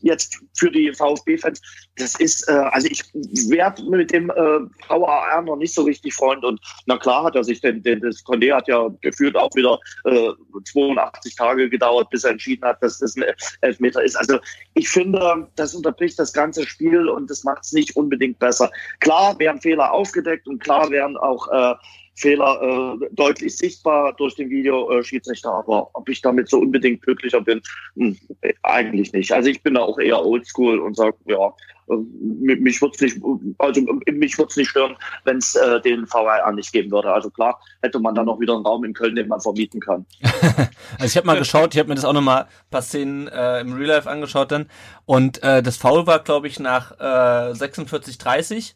[0.00, 1.60] jetzt für die VfB-Fans.
[1.96, 3.02] Das ist, äh, also ich
[3.50, 6.44] werde mit dem äh, VAR noch nicht so richtig Freund.
[6.44, 9.78] Und na klar hat er sich, denn, denn das Condé hat ja gefühlt auch wieder
[10.04, 10.30] äh,
[10.64, 13.24] 82 Tage gedauert, bis er entschieden hat, dass das ein
[13.62, 14.16] Elfmeter ist.
[14.16, 14.38] Also
[14.74, 18.70] ich finde, das unterbricht das ganze Spiel und das macht es nicht unbedingt besser.
[19.00, 21.74] Klar werden Fehler aufgedeckt und klar werden auch äh,
[22.16, 27.60] Fehler äh, deutlich sichtbar durch den Videoschiedsrichter, aber ob ich damit so unbedingt glücklicher bin,
[27.94, 28.16] hm,
[28.62, 29.32] eigentlich nicht.
[29.32, 31.52] Also ich bin da auch eher oldschool und sage, ja,
[31.88, 33.22] mich würde es nicht,
[33.58, 33.80] also
[34.12, 37.12] mich würde es nicht stören, wenn es äh, den VAR nicht geben würde.
[37.12, 40.04] Also klar, hätte man dann noch wieder einen Raum in Köln, den man vermieten kann.
[40.22, 43.28] also ich habe mal geschaut, ich habe mir das auch noch mal ein paar Szenen
[43.28, 44.68] äh, im Real Life angeschaut dann
[45.04, 48.74] und äh, das Foul war glaube ich nach äh, 46:30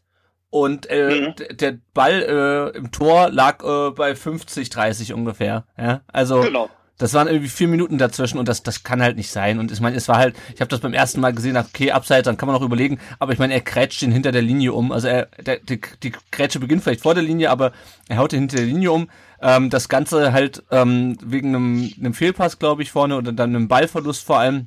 [0.51, 1.57] und äh, Mhm.
[1.57, 5.65] der Ball äh, im Tor lag äh, bei 50:30 ungefähr.
[5.79, 6.69] Ja, also Genau.
[7.01, 9.59] Das waren irgendwie vier Minuten dazwischen und das, das kann halt nicht sein.
[9.59, 12.27] Und ich meine, es war halt, ich habe das beim ersten Mal gesehen, okay, abseits,
[12.27, 14.93] dann kann man noch überlegen, aber ich meine, er grätscht ihn hinter der Linie um.
[14.93, 17.73] Also er, der, die, die Grätsche beginnt vielleicht vor der Linie, aber
[18.09, 19.09] er haut ihn hinter der Linie um.
[19.41, 23.67] Ähm, das Ganze halt ähm, wegen einem, einem Fehlpass, glaube ich, vorne oder dann einem
[23.67, 24.67] Ballverlust vor allem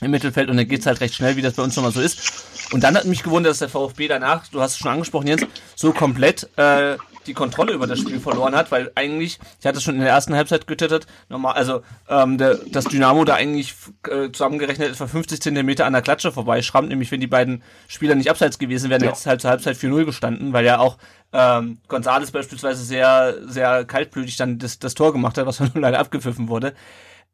[0.00, 2.00] im Mittelfeld und dann geht's halt recht schnell, wie das bei uns schon mal so
[2.00, 2.72] ist.
[2.72, 5.46] Und dann hat mich gewundert, dass der VfB danach, du hast es schon angesprochen, Jens,
[5.76, 6.96] so komplett äh,
[7.28, 10.10] die Kontrolle über das Spiel verloren hat, weil eigentlich, ich hatte es schon in der
[10.10, 13.74] ersten Halbzeit getwittert, normal, also ähm, der, das Dynamo da eigentlich
[14.08, 18.30] äh, zusammengerechnet etwa 50 Zentimeter an der Klatsche vorbeischrammt, nämlich wenn die beiden Spieler nicht
[18.30, 19.12] abseits gewesen wären, Ja.
[19.12, 20.98] es halt zur Halbzeit 4-0 gestanden, weil ja auch
[21.32, 25.98] ähm, Gonzales beispielsweise sehr, sehr kaltblütig dann das, das Tor gemacht hat, was von leider
[26.00, 26.72] abgepfiffen wurde.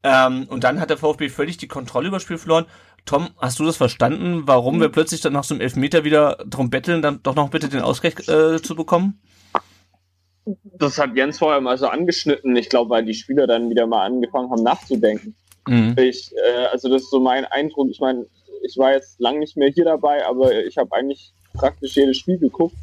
[0.03, 2.67] Ähm, und dann hat der VfB völlig die Kontrolle über das Spiel verloren.
[3.07, 6.71] Tom, hast du das verstanden, warum wir plötzlich dann nach so einem Elfmeter wieder drum
[6.71, 9.21] betteln, dann doch noch bitte den Ausgleich äh, zu bekommen?
[10.65, 12.55] Das hat Jens vorher mal so angeschnitten.
[12.57, 15.35] Ich glaube, weil die Spieler dann wieder mal angefangen haben nachzudenken.
[15.67, 15.97] Mhm.
[15.99, 17.89] Ich, äh, also das ist so mein Eindruck.
[17.91, 18.27] Ich meine,
[18.63, 22.39] ich war jetzt lang nicht mehr hier dabei, aber ich habe eigentlich praktisch jedes Spiel
[22.39, 22.77] geguckt.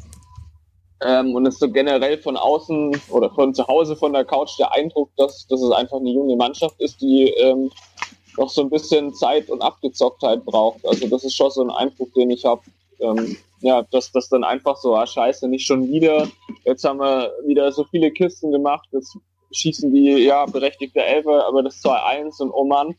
[1.04, 4.58] Ähm, und es ist so generell von außen oder von zu Hause von der Couch
[4.58, 7.70] der Eindruck, dass, dass es einfach eine junge Mannschaft ist, die ähm,
[8.36, 10.86] noch so ein bisschen Zeit und Abgezocktheit braucht.
[10.86, 12.62] Also das ist schon so ein Eindruck, den ich habe.
[13.02, 16.28] Ähm, ja, dass das dann einfach so, ah scheiße, nicht schon wieder.
[16.64, 18.88] Jetzt haben wir wieder so viele Kisten gemacht.
[18.92, 19.16] Jetzt
[19.52, 22.94] schießen die, ja, berechtigte Elfer, aber das 2-1 und oh Mann.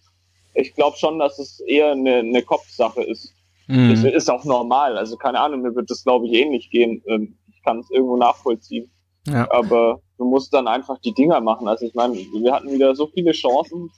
[0.56, 3.34] Ich glaube schon, dass es eher eine, eine Kopfsache ist.
[3.68, 4.06] Das Mhm.
[4.08, 4.98] ist auch normal.
[4.98, 7.02] Also keine Ahnung, mir wird das, glaube ich, ähnlich gehen.
[7.08, 8.92] Ähm, Ich kann es irgendwo nachvollziehen.
[9.26, 9.50] Ja.
[9.52, 11.68] Aber du musst dann einfach die Dinger machen.
[11.70, 13.90] Also ich meine, wir hatten wieder so viele Chancen.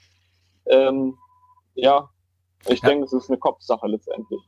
[0.67, 1.15] Ähm,
[1.73, 2.07] ja,
[2.69, 2.89] ich Ja.
[2.89, 4.39] denke, es ist eine Kopfsache letztendlich.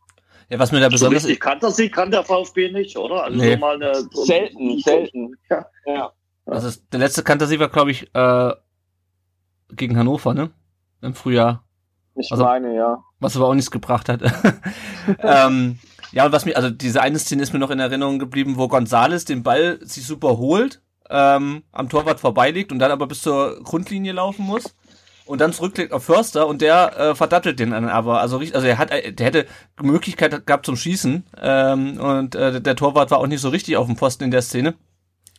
[0.50, 3.24] Ja, was mir da So besonders richtig kannte sie, kann der VfB nicht, oder?
[3.24, 3.54] Also Nee.
[3.54, 5.36] so mal eine, Selten, selten.
[5.50, 5.66] Ja.
[5.86, 6.12] ja.
[6.46, 8.52] das ist, der letzte Kantersieg war, glaube ich, äh,
[9.72, 10.52] gegen Hannover, ne?
[11.02, 11.64] Im Frühjahr.
[12.16, 13.04] Ich Also- meine, ja.
[13.20, 14.22] was aber auch nichts gebracht hat.
[15.20, 15.80] ähm,
[16.14, 18.68] Ja, und was mir, also diese eine Szene ist mir noch in Erinnerung geblieben, wo
[18.70, 23.62] Gonzales den Ball sich super holt, ähm, am Torwart vorbeiliegt und dann aber bis zur
[23.64, 24.74] Grundlinie laufen muss
[25.28, 28.22] und dann zurückklickt auf Förster und der äh, verdattelt den dann aber.
[28.22, 29.46] Also, also er hat, der hätte
[29.82, 33.88] Möglichkeit gehabt zum Schießen ähm, und äh, der Torwart war auch nicht so richtig auf
[33.88, 34.76] dem Posten in der Szene.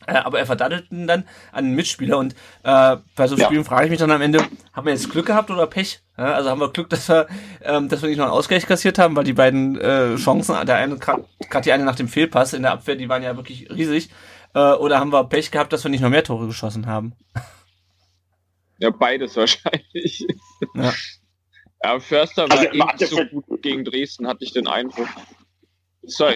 [0.07, 3.65] Äh, aber er verdattelt ihn dann an den Mitspieler und äh, bei so Spielen ja.
[3.65, 6.01] frage ich mich dann am Ende, haben wir jetzt Glück gehabt oder Pech?
[6.17, 7.27] Ja, also haben wir Glück, dass wir,
[7.63, 10.77] ähm, dass wir nicht noch einen Ausgleich kassiert haben, weil die beiden äh, Chancen, der
[10.77, 11.25] eine gerade
[11.65, 14.11] die eine nach dem Fehlpass in der Abwehr, die waren ja wirklich riesig.
[14.55, 17.13] Äh, oder haben wir Pech gehabt, dass wir nicht noch mehr Tore geschossen haben?
[18.79, 20.27] Ja, beides wahrscheinlich.
[20.75, 20.95] Ja.
[21.83, 25.09] ja Förster war also, eben so gut gegen Dresden, hatte ich den Eindruck.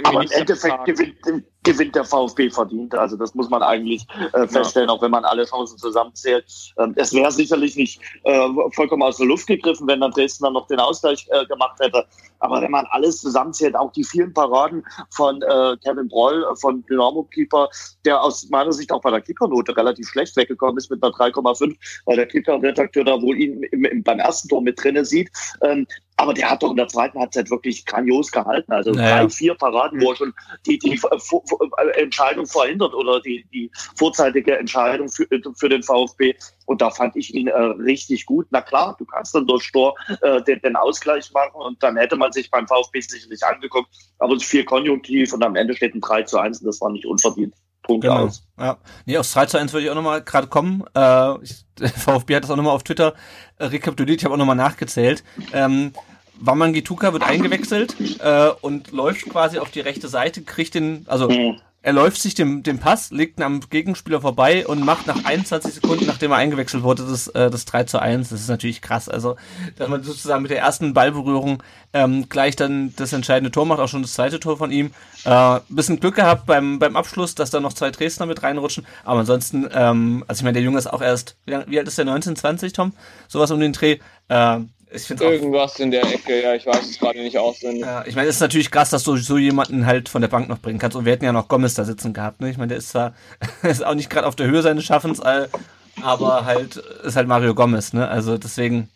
[0.04, 2.94] Aber im Endeffekt gewinnt, gewinnt der VfB verdient.
[2.94, 4.94] Also das muss man eigentlich äh, feststellen, ja.
[4.94, 6.44] auch wenn man alle Chancen zusammenzählt.
[6.78, 10.54] Ähm, es wäre sicherlich nicht äh, vollkommen aus der Luft gegriffen, wenn dann Dresden dann
[10.54, 12.04] noch den Ausgleich äh, gemacht hätte.
[12.40, 17.68] Aber wenn man alles zusammenzählt, auch die vielen Paraden von äh, Kevin Broll, von Dynamo-Keeper,
[18.04, 21.76] der aus meiner Sicht auch bei der Kickernote relativ schlecht weggekommen ist mit einer 3,5,
[22.06, 25.30] weil der Kicker-Redakteur da wohl ihn im, im, beim ersten Tor mit drinne sieht.
[25.62, 28.70] Ähm, aber der hat doch in der zweiten Halbzeit wirklich grandios gehalten.
[28.72, 29.22] Also naja.
[29.22, 30.34] drei, vier Paraden, wo er schon
[30.66, 30.96] die, die
[31.94, 36.34] Entscheidung verhindert oder die, die vorzeitige Entscheidung für, für den VfB.
[36.66, 38.46] Und da fand ich ihn äh, richtig gut.
[38.50, 42.16] Na klar, du kannst dann durch Stor äh, den, den Ausgleich machen und dann hätte
[42.16, 43.88] man sich beim VfB sicherlich angeguckt.
[44.18, 46.80] Aber es ist viel konjunktiv und am Ende steht ein 3 zu 1 und das
[46.80, 47.54] war nicht unverdient.
[47.82, 48.26] Punkt genau.
[48.26, 48.46] aus.
[48.58, 48.78] Ja.
[49.06, 50.84] Nee, aufs 3 zu 1 würde ich auch nochmal gerade kommen.
[50.94, 51.64] Äh, ich,
[51.96, 53.14] VfB hat das auch nochmal auf Twitter
[53.58, 54.20] äh, rekapituliert.
[54.20, 55.24] Ich habe auch nochmal nachgezählt.
[55.52, 55.92] Ähm,
[56.44, 61.28] Waman Gituka wird eingewechselt äh, und läuft quasi auf die rechte Seite, kriegt den, also
[61.28, 61.60] mhm.
[61.82, 65.74] er läuft sich dem, dem Pass, legt ihn am Gegenspieler vorbei und macht nach 21
[65.74, 68.30] Sekunden, nachdem er eingewechselt wurde, das, äh, das 3 zu 1.
[68.30, 69.08] Das ist natürlich krass.
[69.08, 69.36] Also,
[69.76, 73.88] dass man sozusagen mit der ersten Ballberührung ähm, gleich dann das entscheidende Tor macht, auch
[73.88, 74.90] schon das zweite Tor von ihm.
[75.24, 78.84] Äh, bisschen Glück gehabt beim, beim Abschluss, dass da noch zwei Dresdner mit reinrutschen.
[79.04, 81.98] Aber ansonsten, ähm, also ich meine, der Junge ist auch erst, wie, wie alt ist
[81.98, 82.04] der?
[82.04, 82.94] 19, 20, Tom?
[83.28, 83.98] Sowas um den Dreh.
[84.26, 84.58] Äh,
[84.94, 87.82] ich finde Irgendwas in der Ecke, ja, ich weiß es gerade nicht auswendig.
[87.84, 90.48] Ja, ich meine, es ist natürlich krass, dass du so jemanden halt von der Bank
[90.48, 90.96] noch bringen kannst.
[90.96, 92.50] Und wir hätten ja noch Gomez da sitzen gehabt, ne?
[92.50, 93.14] Ich meine, der ist zwar
[93.62, 97.92] ist auch nicht gerade auf der Höhe seines Schaffens, aber halt ist halt Mario Gomez,
[97.92, 98.08] ne?
[98.08, 98.88] Also deswegen,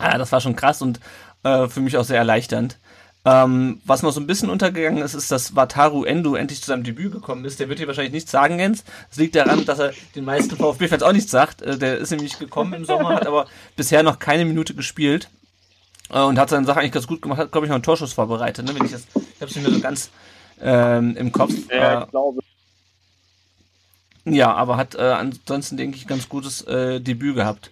[0.00, 1.00] ja, das war schon krass und
[1.42, 2.78] äh, für mich auch sehr erleichternd.
[3.24, 6.84] Ähm, was noch so ein bisschen untergegangen ist, ist, dass Wataru Endo endlich zu seinem
[6.84, 7.60] Debüt gekommen ist.
[7.60, 8.82] Der wird dir wahrscheinlich nichts sagen, Jens.
[9.10, 11.60] Das liegt daran, dass er den meisten VfB-Fans auch nichts sagt.
[11.60, 15.28] Äh, der ist nämlich gekommen im Sommer, hat aber bisher noch keine Minute gespielt
[16.08, 17.38] äh, und hat seine Sache eigentlich ganz gut gemacht.
[17.38, 18.64] Hat, glaube ich, noch einen Torschuss vorbereitet.
[18.64, 18.74] Ne?
[18.74, 20.10] Wenn ich das, ich habe es nicht mehr so ganz
[20.62, 21.52] ähm, im Kopf.
[21.70, 22.40] Ja, ich äh, glaube.
[24.24, 27.70] Ja, aber hat äh, ansonsten, denke ich, ganz gutes äh, Debüt gehabt.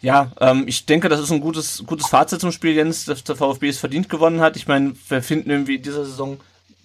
[0.00, 3.36] Ja, ähm, ich denke, das ist ein gutes, gutes Fazit zum Spiel, Jens, dass der
[3.36, 4.56] VfB es verdient gewonnen hat.
[4.56, 6.38] Ich meine, wir finden irgendwie in dieser Saison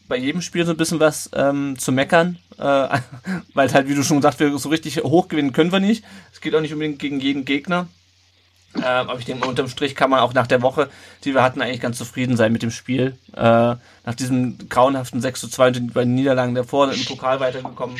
[0.07, 2.61] bei jedem Spiel so ein bisschen was ähm, zu meckern, äh,
[3.53, 6.03] weil halt, wie du schon gesagt hast, so richtig hoch gewinnen können wir nicht.
[6.33, 7.87] Es geht auch nicht unbedingt gegen jeden Gegner.
[8.75, 10.89] Äh, aber ich denke, unterm Strich kann man auch nach der Woche,
[11.23, 13.17] die wir hatten, eigentlich ganz zufrieden sein mit dem Spiel.
[13.33, 17.97] Äh, nach diesem grauenhaften 6 zu 2 und den Niederlagen davor im Pokal weitergekommen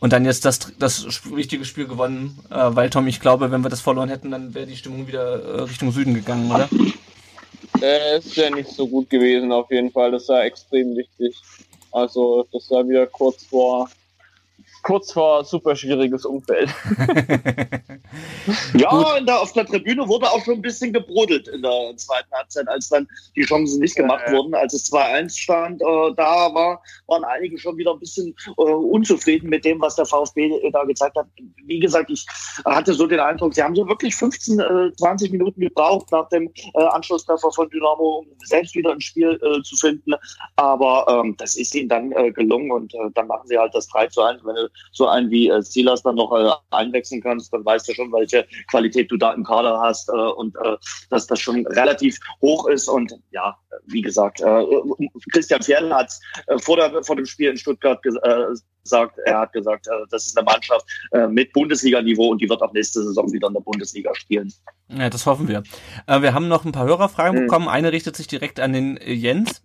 [0.00, 3.70] und dann jetzt das, das wichtige Spiel gewonnen, äh, weil Tom, ich glaube, wenn wir
[3.70, 6.68] das verloren hätten, dann wäre die Stimmung wieder äh, Richtung Süden gegangen, oder?
[7.80, 10.10] Äh, ist ja nicht so gut gewesen auf jeden Fall.
[10.10, 11.36] Das war extrem wichtig.
[11.92, 13.88] Also das war wieder kurz vor
[14.88, 16.70] kurz vor super schwieriges Umfeld.
[18.74, 22.66] ja, der, auf der Tribüne wurde auch schon ein bisschen gebrodelt in der zweiten Halbzeit,
[22.68, 24.38] als dann die Chancen nicht gemacht ja, ja.
[24.38, 24.54] wurden.
[24.54, 29.50] Als es 2-1 stand, äh, da war, waren einige schon wieder ein bisschen äh, unzufrieden
[29.50, 31.26] mit dem, was der VfB da gezeigt hat.
[31.66, 32.24] Wie gesagt, ich
[32.64, 36.50] hatte so den Eindruck, sie haben so wirklich 15, äh, 20 Minuten gebraucht nach dem
[36.72, 40.14] äh, Anschlusstreffer von Dynamo, um selbst wieder ein Spiel äh, zu finden.
[40.56, 44.06] Aber ähm, das ist ihnen dann äh, gelungen und dann machen sie halt das 3
[44.06, 44.40] zu 1.
[44.46, 47.94] Wenn du so einen wie äh, Silas dann noch äh, einwechseln kannst, dann weißt du
[47.94, 50.76] schon, welche Qualität du da im Kader hast äh, und äh,
[51.10, 52.88] dass das schon relativ hoch ist.
[52.88, 54.64] Und ja, wie gesagt, äh,
[55.32, 56.12] Christian Fjell hat
[56.46, 58.44] äh, vor, der, vor dem Spiel in Stuttgart äh,
[58.82, 62.62] gesagt, er hat gesagt, äh, das ist eine Mannschaft äh, mit Bundesliga-Niveau und die wird
[62.62, 64.52] auch nächste Saison wieder in der Bundesliga spielen.
[64.88, 65.62] Ja, das hoffen wir.
[66.06, 67.46] Äh, wir haben noch ein paar Hörerfragen mhm.
[67.46, 67.68] bekommen.
[67.68, 69.62] Eine richtet sich direkt an den Jens.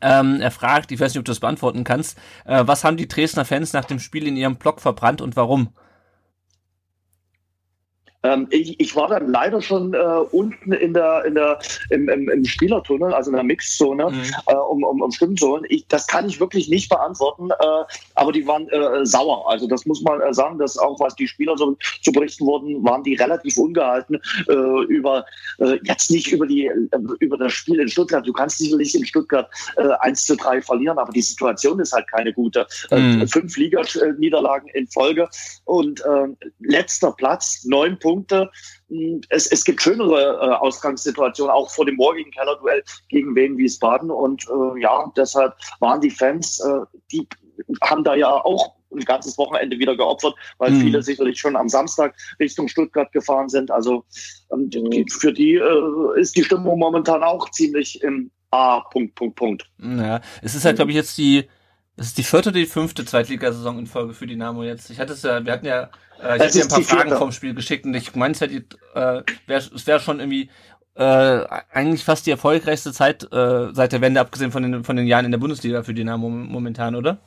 [0.00, 3.08] Ähm, er fragt, ich weiß nicht, ob du das beantworten kannst, äh, was haben die
[3.08, 5.72] Dresdner Fans nach dem Spiel in ihrem Blog verbrannt und warum?
[8.24, 9.98] Ähm, ich, ich, war dann leider schon äh,
[10.32, 14.22] unten in der, in der, im, im, im Spielertunnel, also in der Mixzone, mhm.
[14.46, 15.64] äh, um, um, um Stimmen zu holen.
[15.68, 17.84] Ich, das kann ich wirklich nicht beantworten, äh,
[18.16, 19.48] aber die waren äh, sauer.
[19.48, 22.82] Also das muss man äh, sagen, dass auch was die Spieler so zu berichten wurden,
[22.82, 25.24] waren die relativ ungehalten äh, über
[25.82, 26.70] jetzt nicht über die
[27.18, 28.26] über das Spiel in Stuttgart.
[28.26, 32.08] Du kannst sicherlich in Stuttgart äh, 1 zu 3 verlieren, aber die Situation ist halt
[32.08, 32.66] keine gute.
[32.90, 33.26] Mhm.
[33.28, 35.28] fünf Liga-Niederlagen in Folge
[35.64, 36.02] und
[36.60, 38.50] letzter Platz, neun Punkte Punkte.
[38.88, 44.10] Hm, es, es gibt schönere äh, Ausgangssituationen, auch vor dem morgigen Kellerduell gegen Wien Wiesbaden.
[44.10, 46.80] Und äh, ja, deshalb waren die Fans, äh,
[47.12, 47.28] die
[47.82, 50.80] haben da ja auch ein ganzes Wochenende wieder geopfert, weil mhm.
[50.80, 53.70] viele sicherlich schon am Samstag Richtung Stuttgart gefahren sind.
[53.70, 54.04] Also
[54.50, 54.70] ähm,
[55.10, 58.80] für die äh, ist die Stimmung momentan auch ziemlich im A.
[58.80, 59.70] Punkt, Punkt, Punkt.
[59.78, 61.46] Ja, es ist halt, glaube ich, jetzt die
[61.98, 64.88] das ist die vierte oder die fünfte Zweitligasaison in Folge für Dynamo jetzt.
[64.88, 65.90] Ich hatte es ja, wir hatten ja,
[66.22, 69.22] äh, ich hatte ja ein paar Fragen vom Spiel geschickt und ich meinte ja, äh,
[69.46, 70.48] wär, es wäre schon irgendwie
[70.94, 75.08] äh, eigentlich fast die erfolgreichste Zeit äh, seit der Wende, abgesehen von den, von den
[75.08, 77.18] Jahren in der Bundesliga für Dynamo momentan, oder?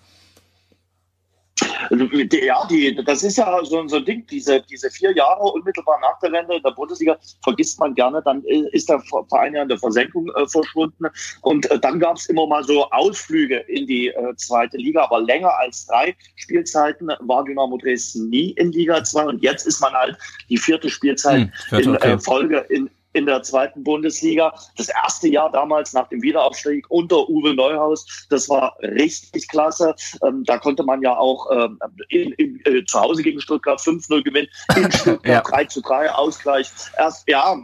[1.89, 6.00] Also, ja, die, das ist ja so, so ein Ding, diese, diese vier Jahre unmittelbar
[6.02, 9.70] nach der Wende in der Bundesliga vergisst man gerne, dann ist der Verein ja in
[9.70, 11.06] der Versenkung äh, verschwunden
[11.41, 15.22] und äh, dann gab es immer mal so Ausflüge in die äh, zweite Liga, aber
[15.22, 19.94] länger als drei Spielzeiten war Dynamo Dresden nie in Liga 2 und jetzt ist man
[19.94, 20.17] halt
[20.50, 22.17] die vierte Spielzeit hm, in okay.
[22.20, 24.54] Folge in, in der zweiten Bundesliga.
[24.78, 29.95] Das erste Jahr damals nach dem Wiederaufstieg unter Uwe Neuhaus, das war richtig klasse.
[30.26, 34.24] Ähm, da konnte man ja auch ähm, in, in, äh, zu Hause gegen Stuttgart 5-0
[34.24, 35.41] gewinnen, in Stuttgart ja.
[35.41, 36.71] 3 zu 3 Ausgleich.
[36.97, 37.56] Erst ja,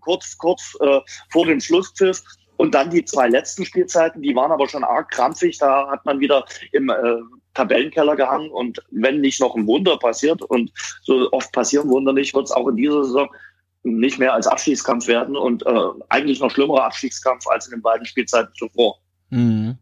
[0.00, 2.22] kurz, kurz äh, vor dem Schlusspfiff.
[2.58, 5.58] Und dann die zwei letzten Spielzeiten, die waren aber schon arg krampfig.
[5.58, 7.16] Da hat man wieder im äh,
[7.54, 8.50] Tabellenkeller gehangen.
[8.50, 10.70] Und wenn nicht noch ein Wunder passiert, und
[11.02, 13.28] so oft passieren Wunder nicht, wird es auch in dieser Saison
[13.82, 15.72] nicht mehr als Abstiegskampf werden und äh,
[16.08, 18.98] eigentlich noch schlimmerer Abstiegskampf als in den beiden Spielzeiten zuvor.
[19.30, 19.78] Mhm.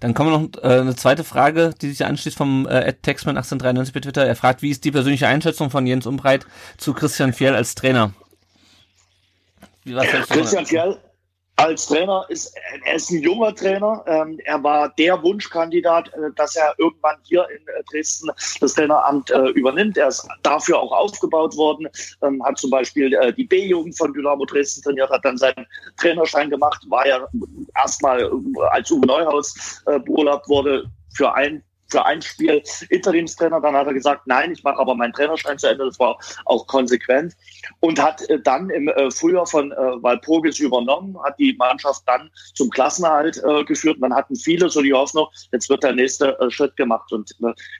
[0.00, 3.92] Dann kommen wir noch äh, eine zweite Frage, die sich anschließt vom äh, Texman 1893
[3.94, 4.24] bei Twitter.
[4.24, 6.46] Er fragt, wie ist die persönliche Einschätzung von Jens Umbreit
[6.78, 8.12] zu Christian Fjell als Trainer?
[9.84, 10.98] Christian Fjell
[11.56, 14.02] als Trainer ist, er ist ein junger Trainer.
[14.06, 19.30] Ähm, er war der Wunschkandidat, äh, dass er irgendwann hier in äh, Dresden das Traineramt
[19.30, 19.96] äh, übernimmt.
[19.96, 21.88] Er ist dafür auch aufgebaut worden,
[22.22, 25.66] ähm, hat zum Beispiel äh, die B-Jugend von Dynamo Dresden trainiert, hat dann seinen
[25.98, 27.26] Trainerschein gemacht, war ja
[27.76, 28.30] erstmal, äh,
[28.70, 30.84] als Uwe Neuhaus äh, beurlaubt wurde,
[31.14, 31.62] für ein
[31.92, 33.60] für ein Spiel Interimstrainer.
[33.60, 35.84] Dann hat er gesagt, nein, ich mache aber meinen Trainerschein zu Ende.
[35.84, 37.36] Das war auch konsequent.
[37.80, 42.30] Und hat äh, dann im äh, Frühjahr von äh, Walpurgis übernommen, hat die Mannschaft dann
[42.54, 43.98] zum Klassenerhalt geführt.
[44.00, 47.12] Dann hatten viele so die Hoffnung, jetzt wird der nächste Schritt gemacht.
[47.12, 47.30] Und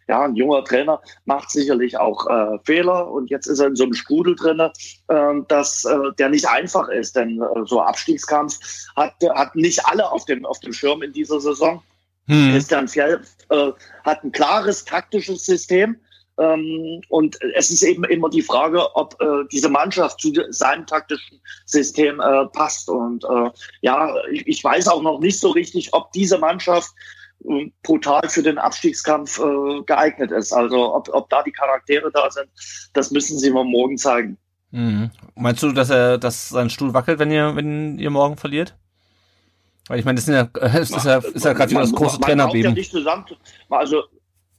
[0.07, 2.27] ja, ein junger Trainer macht sicherlich auch
[2.65, 3.11] Fehler.
[3.11, 5.87] Und jetzt ist er in so einem Strudel drin, äh, dass
[6.19, 7.17] der nicht einfach ist.
[7.17, 8.59] Denn so Abstiegskampf
[8.95, 11.83] hat, hat nicht alle auf dem, auf dem Schirm in dieser Saison.
[12.27, 12.53] Hm.
[12.53, 13.21] Christian Fjell
[13.53, 13.73] äh,
[14.05, 15.97] hat ein klares taktisches System.
[16.39, 21.41] Ähm, und es ist eben immer die Frage, ob äh, diese Mannschaft zu seinem taktischen
[21.67, 22.89] System äh, passt.
[22.89, 23.51] Und äh,
[23.83, 26.91] ja, ich, ich, weiß auch noch nicht so richtig, ob diese Mannschaft
[27.45, 30.53] äh, brutal für den Abstiegskampf äh, geeignet ist.
[30.53, 32.49] Also ob, ob da die Charaktere da sind,
[32.95, 34.39] das müssen sie mal morgen zeigen.
[34.71, 35.11] Mhm.
[35.35, 38.75] Meinst du, dass er, dass sein Stuhl wackelt, wenn ihr, wenn ihr morgen verliert?
[39.89, 42.71] Weil ich meine, das, ja, das ist ja, ist ja gerade wieder das große Trainerbeben.
[42.71, 43.25] Ja nicht zusammen,
[43.69, 44.03] also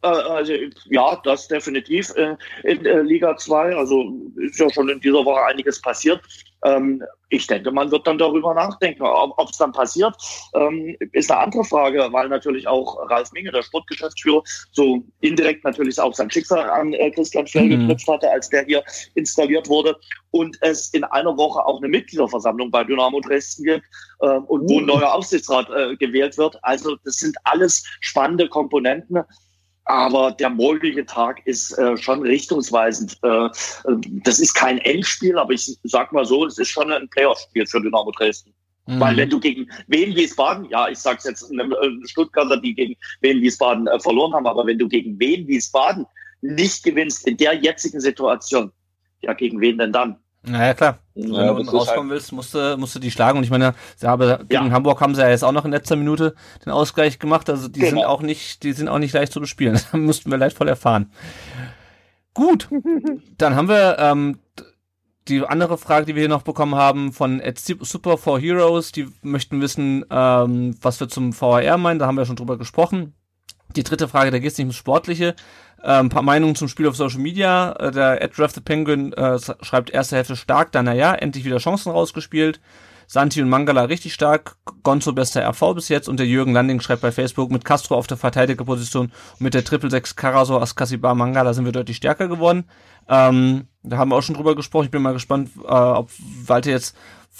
[0.03, 0.53] äh, also
[0.89, 3.75] ja, das definitiv äh, in äh, Liga 2.
[3.75, 6.21] Also ist ja schon in dieser Woche einiges passiert.
[6.65, 9.01] Ähm, ich denke, man wird dann darüber nachdenken.
[9.01, 10.15] Ob es dann passiert,
[10.53, 15.99] ähm, ist eine andere Frage, weil natürlich auch Ralf Minge, der Sportgeschäftsführer, so indirekt natürlich
[15.99, 17.69] auch sein Schicksal an äh, Christian Fell mhm.
[17.69, 18.83] geknüpft hatte, als der hier
[19.15, 19.97] installiert wurde.
[20.33, 23.85] Und es in einer Woche auch eine Mitgliederversammlung bei Dynamo Dresden gibt
[24.19, 24.95] äh, und wo ein uh.
[24.95, 26.57] neuer Aufsichtsrat äh, gewählt wird.
[26.63, 29.19] Also das sind alles spannende Komponenten.
[29.85, 33.17] Aber der morgige Tag ist äh, schon richtungsweisend.
[33.21, 33.49] Äh,
[34.23, 37.81] das ist kein Endspiel, aber ich sag mal so, es ist schon ein Playoff-Spiel für
[37.81, 38.53] Dynamo Dresden.
[38.87, 38.99] Mhm.
[38.99, 42.95] Weil wenn du gegen Wien Wiesbaden, ja, ich sag's jetzt einem äh, Stuttgarter, die gegen
[43.21, 46.05] Wien Wiesbaden äh, verloren haben, aber wenn du gegen Wien Wiesbaden
[46.41, 48.71] nicht gewinnst in der jetzigen Situation,
[49.21, 50.17] ja, gegen wen denn dann?
[50.45, 50.99] Naja, klar.
[51.15, 53.37] Wenn ja, du unten rauskommen halt willst, musst du, musst du die schlagen.
[53.37, 54.71] Und ich meine, sie haben, gegen ja.
[54.71, 57.49] Hamburg haben sie ja jetzt auch noch in letzter Minute den Ausgleich gemacht.
[57.49, 57.91] Also die genau.
[57.91, 59.73] sind auch nicht, die sind auch nicht leicht zu bespielen.
[59.83, 61.11] Das mussten wir leidvoll erfahren.
[62.33, 62.67] Gut.
[63.37, 64.39] Dann haben wir ähm,
[65.29, 68.91] die andere Frage, die wir hier noch bekommen haben von Super for Heroes.
[68.91, 71.99] Die möchten wissen, ähm, was wir zum VHR meinen.
[71.99, 73.13] Da haben wir schon drüber gesprochen.
[73.75, 75.35] Die dritte Frage, da geht es nicht ums Sportliche.
[75.83, 77.73] Äh, ein paar Meinungen zum Spiel auf Social Media.
[77.73, 82.61] Äh, Draft the Penguin äh, schreibt erste Hälfte stark, dann naja, endlich wieder Chancen rausgespielt.
[83.05, 87.01] Santi und Mangala richtig stark, Gonzo bester RV bis jetzt und der Jürgen Landing schreibt
[87.01, 91.53] bei Facebook mit Castro auf der Verteidigerposition und mit der Triple 6 Karaso, Askasibar, Mangala
[91.53, 92.63] sind wir deutlich stärker geworden.
[93.09, 94.85] Ähm, da haben wir auch schon drüber gesprochen.
[94.85, 96.09] Ich bin mal gespannt, äh, ob
[96.45, 96.95] Walter jetzt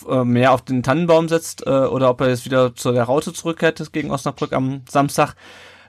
[0.07, 3.31] äh, mehr auf den Tannenbaum setzt äh, oder ob er jetzt wieder zu der Raute
[3.31, 5.35] zurückkehrt gegen Osnabrück am Samstag.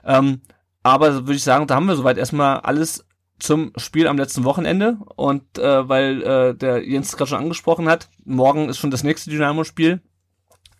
[0.05, 0.39] Ähm,
[0.85, 3.03] aber würde ich sagen, da haben wir soweit erstmal alles
[3.39, 4.97] zum Spiel am letzten Wochenende.
[5.15, 9.31] Und äh, weil äh, der Jens gerade schon angesprochen hat, morgen ist schon das nächste
[9.31, 9.99] Dynamo-Spiel.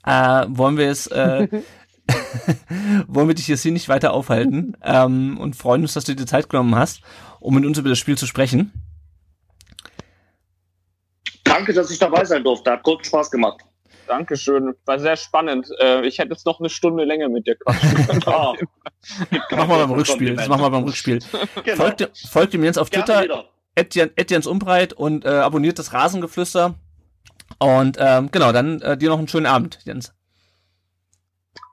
[0.05, 1.47] Äh, wollen wir es, äh,
[3.07, 6.27] wollen wir dich jetzt hier nicht weiter aufhalten ähm, und freuen uns, dass du dir
[6.27, 7.01] Zeit genommen hast,
[7.39, 8.73] um mit uns über das Spiel zu sprechen.
[11.43, 12.69] Danke, dass ich dabei sein durfte.
[12.69, 13.61] Hat großen Spaß gemacht.
[14.07, 14.75] Dankeschön.
[14.85, 15.67] War sehr spannend.
[15.79, 18.21] Äh, ich hätte jetzt noch eine Stunde länger mit dir quatschen können.
[19.51, 20.35] Machen wir beim Rückspiel.
[20.35, 21.19] Das machen wir beim Rückspiel.
[21.63, 21.75] genau.
[21.77, 23.45] Folgt, dem- folgt dem Jens auf Twitter,
[23.75, 26.75] Etiennes Umbreit und äh, abonniert das Rasengeflüster.
[27.59, 30.13] Und ähm, genau, dann äh, dir noch einen schönen Abend, Jens.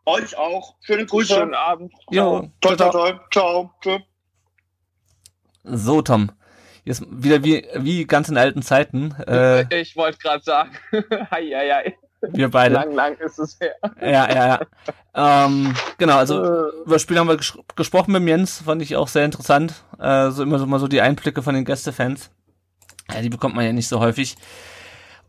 [0.04, 0.74] Euch auch.
[0.80, 1.34] Schöne Grüße.
[1.34, 1.92] Schönen Abend.
[2.10, 3.12] Jo, Toi, toi, toi.
[3.32, 3.70] Ciao.
[3.80, 3.98] Tschö.
[5.64, 6.32] So, Tom.
[6.84, 9.12] Jetzt wieder wie, wie ganz in alten Zeiten.
[9.26, 10.72] Äh, Ich wollte gerade sagen,
[11.30, 11.96] hei, hei, hei.
[12.30, 12.74] Wir beide.
[12.74, 13.74] lang, lang ist es her.
[14.00, 14.60] Ja, ja, ja.
[15.14, 16.38] Ähm, genau, also
[16.84, 19.84] über das Spiel haben wir ges gesprochen mit dem Jens, fand ich auch sehr interessant.
[19.98, 22.30] Äh, so immer so mal so die Einblicke von den Gästefans.
[23.12, 24.36] Ja, die bekommt man ja nicht so häufig.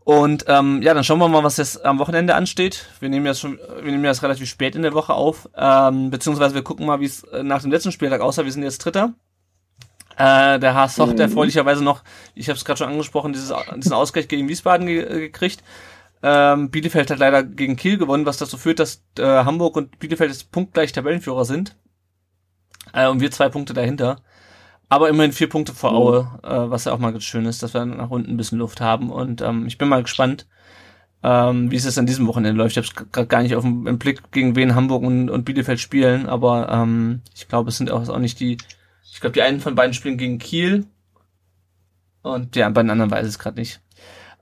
[0.04, 2.90] Und ähm, ja, dann schauen wir mal, was jetzt am Wochenende ansteht.
[3.00, 6.54] Wir nehmen das schon, wir nehmen das relativ spät in der Woche auf, ähm, beziehungsweise
[6.54, 8.44] wir gucken mal, wie es äh, nach dem letzten Spieltag aussah.
[8.44, 9.14] Wir sind jetzt Dritter.
[10.16, 12.02] Äh, der HSV hat erfreulicherweise noch,
[12.34, 15.64] ich habe es gerade schon angesprochen, dieses, diesen Ausgleich gegen Wiesbaden ge äh, gekriegt.
[16.26, 20.30] Ähm, Bielefeld hat leider gegen Kiel gewonnen, was dazu führt, dass äh, Hamburg und Bielefeld
[20.30, 21.76] jetzt punktgleich Tabellenführer sind.
[22.94, 24.22] Äh, und wir zwei Punkte dahinter.
[24.88, 27.74] Aber immerhin vier Punkte vor Aue, äh, was ja auch mal ganz schön ist, dass
[27.74, 29.10] wir nach unten ein bisschen Luft haben.
[29.10, 30.46] Und ähm, ich bin mal gespannt,
[31.22, 32.78] ähm, wie es jetzt an diesem Wochenende läuft.
[32.78, 35.78] Ich habe gerade gar nicht auf dem im Blick, gegen wen Hamburg und, und Bielefeld
[35.78, 38.56] spielen, aber ähm, ich glaube, es sind auch, auch nicht die.
[39.12, 40.86] Ich glaube, die einen von beiden spielen gegen Kiel.
[42.22, 43.80] Und ja, bei den anderen weiß ich es gerade nicht.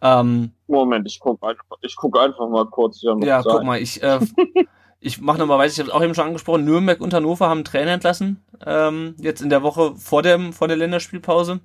[0.03, 3.03] Ähm, Moment, ich guck einfach, ich guck einfach mal kurz.
[3.05, 4.19] Noch ja, guck mal, ich, äh,
[5.01, 7.59] ich mache nochmal weiter, ich habe es auch eben schon angesprochen, Nürnberg und Hannover haben
[7.59, 11.61] einen Trainer entlassen, ähm, jetzt in der Woche vor, dem, vor der Länderspielpause.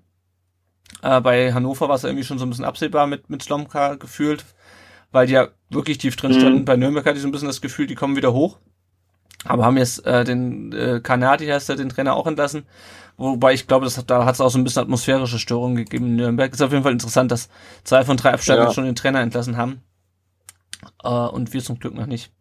[1.01, 4.45] Äh, bei Hannover war es irgendwie schon so ein bisschen absehbar mit, mit Slomka gefühlt,
[5.11, 6.59] weil die ja wirklich tief drin standen.
[6.59, 6.65] Mhm.
[6.65, 8.59] Bei Nürnberg hatte ich so ein bisschen das Gefühl, die kommen wieder hoch.
[9.45, 12.65] Aber haben jetzt äh, den äh, Kanadi heißt er, den Trainer auch entlassen.
[13.17, 16.05] Wobei ich glaube, das hat, da hat es auch so ein bisschen atmosphärische Störungen gegeben
[16.07, 16.53] in Nürnberg.
[16.53, 17.49] Ist auf jeden Fall interessant, dass
[17.83, 18.71] zwei von drei Absteiger Ja.
[18.71, 19.81] schon den Trainer entlassen haben.
[21.03, 22.31] Äh, und wir zum Glück noch nicht.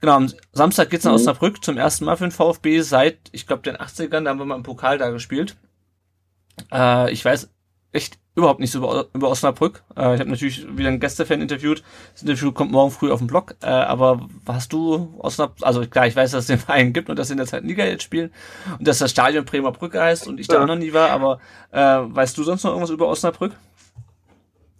[0.00, 1.16] Genau, am Samstag geht's nach Mhm.
[1.16, 4.44] Osnabrück zum ersten Mal für den VfB seit, ich glaube, den 80ern, da haben wir
[4.46, 5.56] mal im Pokal da gespielt.
[6.72, 7.50] Äh, ich weiß
[7.92, 9.82] echt überhaupt nichts über, über Osnabrück.
[9.96, 11.82] Äh, ich habe natürlich wieder einen Gästefan interviewt.
[12.12, 13.54] Das Interview kommt morgen früh auf den Blog.
[13.62, 17.18] Äh, aber hast du Osnabrück, also klar, ich weiß, dass es den Verein gibt und
[17.18, 18.32] dass sie in der zweiten Liga jetzt spielen
[18.78, 20.62] und dass das Stadion Bremer Brücke heißt und ich da Ja.
[20.62, 21.40] auch noch nie war, aber
[21.72, 23.52] äh, weißt du sonst noch irgendwas über Osnabrück?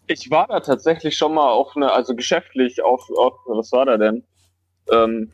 [0.06, 3.96] Ich war da tatsächlich schon mal auf eine, also geschäftlich auf, auf was war da
[3.98, 4.24] denn?
[4.90, 5.30] Ähm,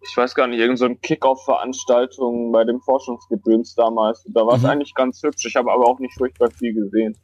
[0.00, 4.24] ich weiß gar nicht, irgendeine so Kick-Off-Veranstaltung bei dem Forschungsgedöns damals.
[4.28, 4.68] Da war es Mhm.
[4.68, 5.46] eigentlich ganz hübsch.
[5.46, 7.16] Ich habe aber auch nicht furchtbar viel gesehen.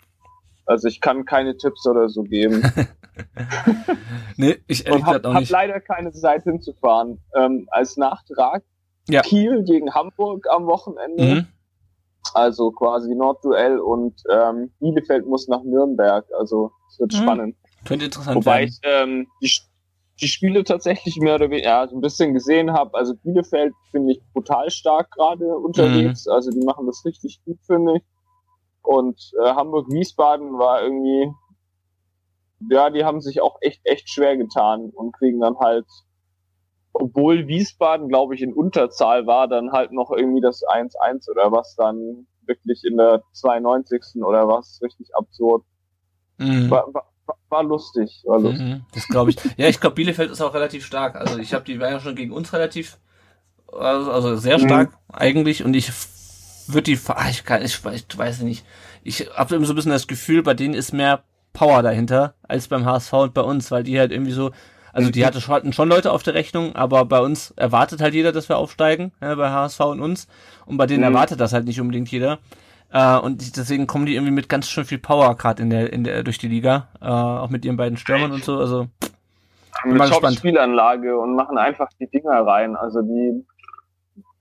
[0.69, 2.63] Also ich kann keine Tipps oder so geben.
[4.37, 5.51] Nee, ich ehrlich gesagt auch hab nicht.
[5.51, 7.21] leider keine Zeit hinzufahren.
[7.35, 8.63] Ähm, als Nachtrag
[9.09, 9.23] Ja.
[9.23, 11.25] Kiel gegen Hamburg am Wochenende.
[11.25, 11.47] Mhm.
[12.35, 16.25] Also quasi Nordduell und ähm, Bielefeld muss nach Nürnberg.
[16.39, 17.17] Also es wird Mhm.
[17.17, 17.57] spannend.
[17.85, 18.69] Könnte interessant Wobei werden.
[18.69, 19.51] ich ähm, die,
[20.21, 22.95] die Spiele tatsächlich mehr oder weniger ja, so ein bisschen gesehen habe.
[22.95, 26.27] Also Bielefeld finde ich brutal stark gerade unterwegs.
[26.27, 26.33] Mhm.
[26.33, 28.03] Also die machen das richtig gut, finde ich.
[28.83, 31.33] Und äh, Hamburg-Wiesbaden war irgendwie,
[32.71, 35.87] ja, die haben sich auch echt, echt schwer getan und kriegen dann halt,
[36.93, 41.77] obwohl Wiesbaden, glaube ich, in Unterzahl war, dann halt noch irgendwie das 1-1 oder was
[41.77, 44.23] dann wirklich in der 92.
[44.23, 45.65] oder was, richtig absurd.
[46.39, 46.71] Mhm.
[46.71, 47.07] War, war,
[47.51, 48.61] war lustig, war lustig.
[48.61, 49.37] Mhm, das glaube ich.
[49.57, 51.17] Ja, ich glaube, Bielefeld ist auch relativ stark.
[51.17, 52.99] Also ich habe die waren ja schon gegen uns relativ,
[53.71, 54.63] also, also sehr Mhm.
[54.63, 55.65] stark eigentlich.
[55.65, 55.91] Und ich
[56.73, 58.65] würde die, ah, ich, kann, ich, weiß- ich weiß nicht.
[59.03, 62.69] Ich habe immer so ein bisschen das Gefühl, bei denen ist mehr Power dahinter als
[62.69, 64.51] beim HSV und bei uns, weil die halt irgendwie so,
[64.93, 68.15] also die hatte schon, hatten schon Leute auf der Rechnung, aber bei uns erwartet halt
[68.15, 70.29] jeder, dass wir aufsteigen, ja, bei HSV und uns.
[70.67, 71.15] Und bei denen Mhm.
[71.15, 72.39] erwartet das halt nicht unbedingt jeder.
[72.91, 76.05] Äh, und deswegen kommen die irgendwie mit ganz schön viel Power gerade in der, in
[76.05, 76.89] der, durch die Liga.
[77.01, 78.59] Äh, auch mit ihren beiden Stürmern und so.
[78.59, 78.89] Also
[79.85, 80.37] Mit mal Top gespannt.
[80.39, 82.77] Spielanlage und machen einfach die Dinger rein.
[82.77, 83.45] Also die,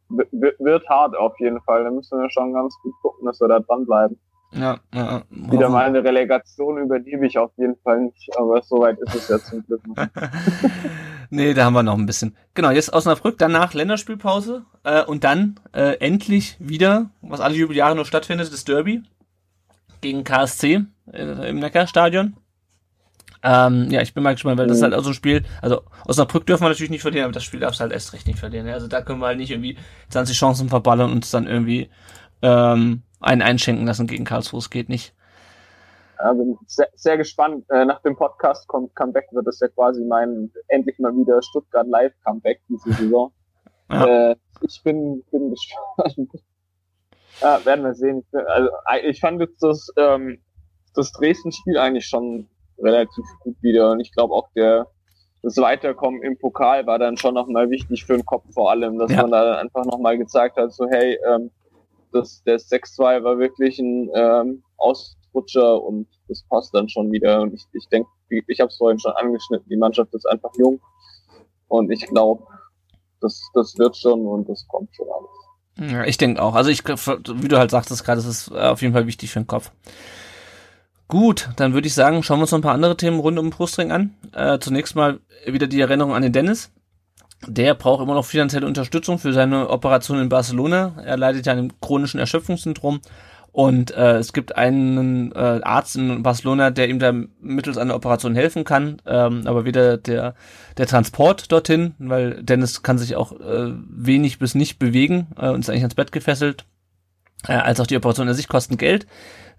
[0.10, 1.84] wird hart auf jeden Fall.
[1.84, 4.18] Da müssen wir schon ganz gut gucken, dass wir da dranbleiben.
[4.54, 5.24] Ja, ja.
[5.30, 9.40] Wieder mal eine Relegation überlebe ich auf jeden Fall nicht, aber soweit ist es ja
[9.40, 9.96] zum Glück noch.
[11.30, 12.36] nee, da haben wir noch ein bisschen.
[12.54, 18.06] Genau, jetzt Osnabrück, danach Länderspielpause äh, und dann äh, endlich wieder, was alle Jubeljahre nur
[18.06, 19.04] stattfindet, das Derby
[20.00, 22.38] gegen KSC äh, im Neckarstadion.
[23.50, 25.84] Ähm, ja, ich bin mal gespannt, weil das ist halt auch so ein Spiel, also
[26.06, 28.40] Osnabrück dürfen wir natürlich nicht verlieren, aber das Spiel darfst du halt erst recht nicht
[28.40, 28.68] verlieren.
[28.68, 28.74] Ja?
[28.74, 29.78] Also da können wir halt nicht irgendwie
[30.10, 31.90] 20 Chancen verballern und uns dann irgendwie
[32.42, 34.60] ähm, einen einschenken lassen gegen Karlsruhe.
[34.60, 35.14] Es geht nicht.
[36.20, 37.64] Ja, bin sehr, sehr gespannt.
[37.70, 41.88] Äh, nach dem Podcast kommt Comeback wird das ja quasi mein endlich mal wieder Stuttgart
[41.88, 43.32] Live Comeback diese Saison.
[43.90, 44.32] Ja.
[44.32, 46.30] Äh, ich bin, bin gespannt.
[47.42, 48.20] ja, werden wir sehen.
[48.20, 48.70] Ich, bin, also,
[49.02, 50.42] ich fand jetzt das, ähm,
[50.94, 52.50] das Dresden-Spiel eigentlich schon
[52.80, 54.88] relativ gut wieder und ich glaube auch der
[55.44, 59.12] das Weiterkommen im Pokal war dann schon nochmal wichtig für den Kopf vor allem, dass
[59.12, 59.22] ja.
[59.22, 61.52] man da einfach nochmal gezeigt hat, so hey, ähm,
[62.12, 67.42] das, der 6-2 war wirklich ein ähm, Ausrutscher und das passt dann schon wieder.
[67.42, 70.82] Und ich, ich denke, ich habe es vorhin schon angeschnitten, die Mannschaft ist einfach jung
[71.68, 72.44] und ich glaube,
[73.22, 75.92] das, das wird schon und das kommt schon alles.
[75.92, 76.56] Ja, ich denke auch.
[76.56, 79.48] Also ich, wie du halt sagtest gerade, das ist auf jeden Fall wichtig für den
[79.48, 79.72] Kopf.
[81.08, 83.46] Gut, dann würde ich sagen, schauen wir uns noch ein paar andere Themen rund um
[83.46, 84.14] den Brustring an.
[84.34, 86.72] Äh, zunächst mal wieder die Erinnerung an den Dennis.
[87.46, 90.94] Der braucht immer noch finanzielle Unterstützung für seine Operation in Barcelona.
[91.06, 93.00] Er leidet ja an einem chronischen Erschöpfungssyndrom.
[93.54, 98.36] Und äh, es gibt einen äh, Arzt in Barcelona, der ihm da mittels einer Operation
[98.36, 100.36] helfen kann, ähm, aber weder der,
[100.78, 105.62] der Transport dorthin, weil Dennis kann sich auch äh, wenig bis nicht bewegen äh, und
[105.62, 106.66] ist eigentlich ans Bett gefesselt,
[107.48, 109.08] äh, als auch die Operation an sich kosten Geld.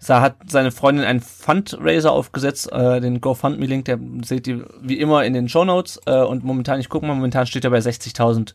[0.07, 5.25] Da hat seine Freundin einen Fundraiser aufgesetzt, äh, den GoFundMe-Link, der seht ihr wie immer
[5.25, 6.01] in den Show Notes.
[6.07, 8.55] Äh, und momentan, ich gucke mal, momentan steht er bei 60.000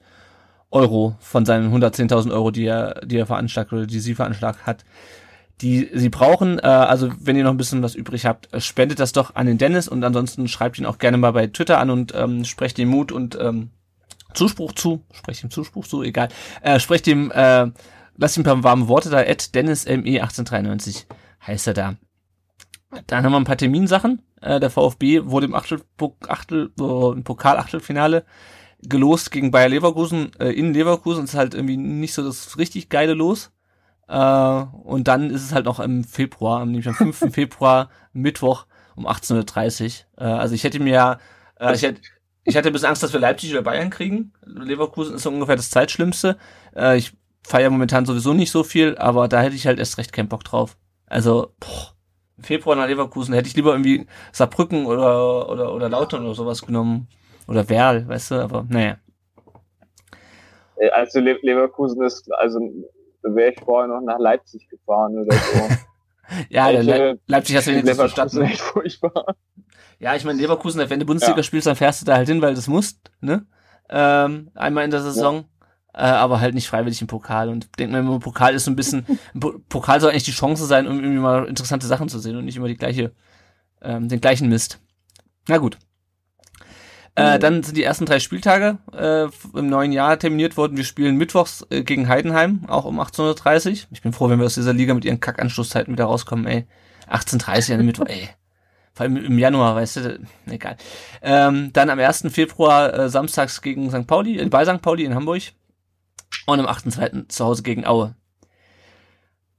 [0.71, 4.85] Euro von seinen 110.000 Euro, die er, die er veranschlagt oder die sie veranschlagt hat,
[5.61, 6.59] die sie brauchen.
[6.59, 9.57] Äh, also wenn ihr noch ein bisschen was übrig habt, spendet das doch an den
[9.57, 12.87] Dennis und ansonsten schreibt ihn auch gerne mal bei Twitter an und ähm, sprecht ihm
[12.87, 13.69] Mut und ähm,
[14.33, 15.03] Zuspruch zu.
[15.11, 16.29] Sprecht ihm Zuspruch zu, egal.
[16.61, 17.67] Äh, sprecht ihm, äh,
[18.17, 21.05] lasst ihm ein paar warme Worte da, at DennisME1893
[21.45, 21.95] heißt er da.
[23.07, 24.21] Dann haben wir ein paar Terminsachen.
[24.41, 25.81] Äh, der VfB wurde im Achtel,
[26.27, 28.25] Achtel, äh, im Pokal-Achtelfinale
[28.81, 31.23] gelost gegen Bayer Leverkusen äh, in Leverkusen.
[31.23, 33.51] Ist halt irgendwie nicht so das richtig geile Los.
[34.07, 37.25] Äh, und dann ist es halt noch im Februar, nämlich am 5.
[37.33, 40.25] Februar, Mittwoch um 18.30 Uhr.
[40.25, 41.19] Äh, also ich hätte mir ja,
[41.59, 42.01] äh, ich hätte,
[42.43, 44.33] ich hatte ein bisschen Angst, dass wir Leipzig oder Bayern kriegen.
[44.45, 46.37] Leverkusen ist so ungefähr das Zweitschlimmste.
[46.75, 47.13] Äh, ich
[47.43, 50.43] feiere momentan sowieso nicht so viel, aber da hätte ich halt erst recht keinen Bock
[50.43, 50.77] drauf.
[51.07, 51.93] Also, boah,
[52.37, 56.65] im Februar nach Leverkusen hätte ich lieber irgendwie Saarbrücken oder, oder, oder Lautern oder sowas
[56.65, 57.07] genommen.
[57.47, 58.97] Oder Werl, weißt du, aber naja.
[60.77, 62.59] Äh, also Le Leverkusen ist, also
[63.21, 65.69] wäre ich vorher noch nach Leipzig gefahren oder so.
[66.49, 69.35] ja, ich, Le Leipzig hast du wenigstens Leverkusen echt furchtbar.
[69.99, 71.43] Ja, ich meine, Leverkusen, wenn du Bundesliga ja.
[71.43, 73.45] spielst, dann fährst du da halt hin, weil du es musst, ne?
[73.89, 75.35] Ähm, einmal in der Saison.
[75.35, 75.45] Ja
[76.01, 77.49] aber halt nicht freiwillig im Pokal.
[77.49, 79.05] Und denke mir, Pokal ist so ein bisschen,
[79.69, 82.57] Pokal soll eigentlich die Chance sein, um irgendwie mal interessante Sachen zu sehen und nicht
[82.57, 83.11] immer die gleiche,
[83.81, 84.79] ähm, den gleichen Mist.
[85.47, 85.77] Na gut.
[87.15, 90.77] Äh, dann sind die ersten drei Spieltage äh, im neuen Jahr terminiert worden.
[90.77, 93.87] Wir spielen mittwochs äh, gegen Heidenheim, auch um 18.30 Uhr.
[93.91, 96.65] Ich bin froh, wenn wir aus dieser Liga mit ihren Kackanschlusszeiten wieder rauskommen, ey.
[97.07, 98.29] 18.30 Uhr an Mittwoch, ey.
[98.93, 100.77] Vor allem im Januar, weißt du, egal.
[101.21, 102.25] Ähm, dann am 1.
[102.29, 104.07] Februar äh, samstags gegen St.
[104.07, 104.81] Pauli, äh, bei St.
[104.81, 105.43] Pauli in Hamburg
[106.45, 107.29] und am 8.2.
[107.29, 108.15] zu Hause gegen Aue.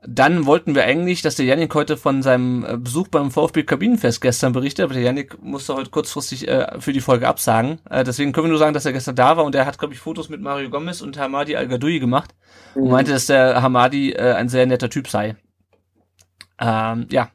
[0.06, 4.20] Dann wollten wir eigentlich, dass der Janik heute von seinem äh, Besuch beim VfB Kabinenfest
[4.20, 7.78] gestern berichtet, aber der Janik musste heute kurzfristig äh, für die Folge absagen.
[7.88, 9.94] Äh, deswegen können wir nur sagen, dass er gestern da war und er hat, glaube
[9.94, 12.34] ich, Fotos mit Mario Gomez und Hamadi Al-Gadoui gemacht
[12.74, 12.82] mhm.
[12.82, 15.36] und meinte, dass der Hamadi äh, ein sehr netter Typ sei.
[16.60, 17.30] Ähm, ja.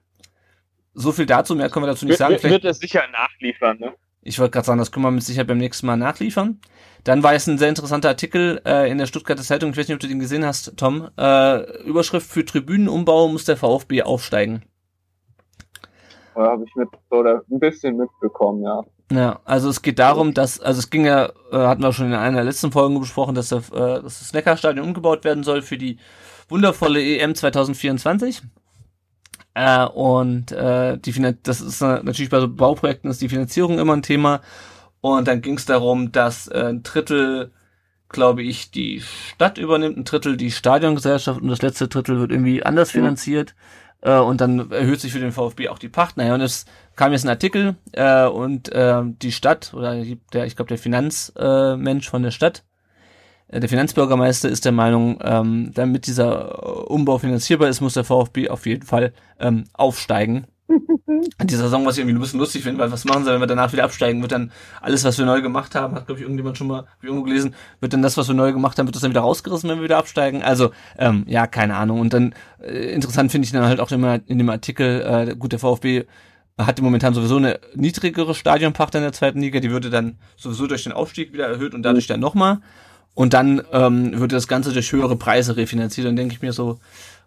[0.94, 2.38] So viel dazu, mehr können wir dazu nicht sagen.
[2.38, 3.94] Vielleicht, wird er sicher nachliefern, ne?
[4.22, 6.60] Ich wollte gerade sagen, das können wir mit Sicherheit beim nächsten Mal nachliefern.
[7.06, 9.96] Dann war jetzt ein sehr interessanter Artikel äh, in der Stuttgarter Zeitung, ich weiß nicht,
[9.96, 11.10] ob du den gesehen hast, Tom.
[11.18, 14.64] Äh, Überschrift für Tribünenumbau muss der VfB aufsteigen.
[16.36, 18.84] Ja, habe ich mit oder ein bisschen mitbekommen, ja.
[19.12, 22.14] Ja, also es geht darum, dass, also es ging ja, äh, hatten wir schon in
[22.14, 25.78] einer der letzten Folgen besprochen, dass, der, äh, dass das Neckarstadion umgebaut werden soll für
[25.78, 25.98] die
[26.48, 28.44] wundervolle EM 2024.
[29.60, 33.78] Äh, und äh, die Finan das ist äh, natürlich bei so Bauprojekten ist die Finanzierung
[33.78, 34.40] immer ein Thema.
[35.02, 37.52] Und dann ging es darum, dass äh, ein Drittel,
[38.08, 42.64] glaube ich, die Stadt übernimmt, ein Drittel die Stadiongesellschaft und das letzte Drittel wird irgendwie
[42.64, 43.00] anders mhm.
[43.00, 43.54] finanziert.
[44.00, 46.16] Äh, und dann erhöht sich für den VfB auch die Pacht.
[46.16, 50.02] Naja, und es kam jetzt ein Artikel äh, und äh, die Stadt oder
[50.32, 52.64] der, ich glaube der Finanzmensch äh, von der Stadt
[53.52, 58.50] der Finanzbürgermeister ist der Meinung, ähm, damit dieser äh, Umbau finanzierbar ist, muss der VfB
[58.50, 60.46] auf jeden Fall ähm, aufsteigen.
[61.40, 63.40] An dieser Saison, was ich irgendwie ein bisschen lustig finde, weil was machen sie, wenn
[63.40, 64.22] wir danach wieder absteigen?
[64.22, 67.24] Wird dann alles, was wir neu gemacht haben, hat, glaube ich, irgendjemand schon mal irgendwo
[67.24, 69.80] gelesen, wird dann das, was wir neu gemacht haben, wird das dann wieder rausgerissen, wenn
[69.80, 70.44] wir wieder absteigen?
[70.44, 70.70] Also,
[71.00, 72.00] ähm, ja, keine Ahnung.
[72.00, 75.52] Und dann äh, interessant finde ich dann halt auch immer in dem Artikel, äh, gut,
[75.52, 76.06] der VfB
[76.60, 80.84] hat momentan sowieso eine niedrigere Stadionpacht in der zweiten Liga, die würde dann sowieso durch
[80.84, 82.60] den Aufstieg wieder erhöht und dadurch dann nochmal.
[83.20, 86.08] Und dann ähm, würde das Ganze durch höhere Preise refinanziert.
[86.08, 86.80] Dann denke ich mir so,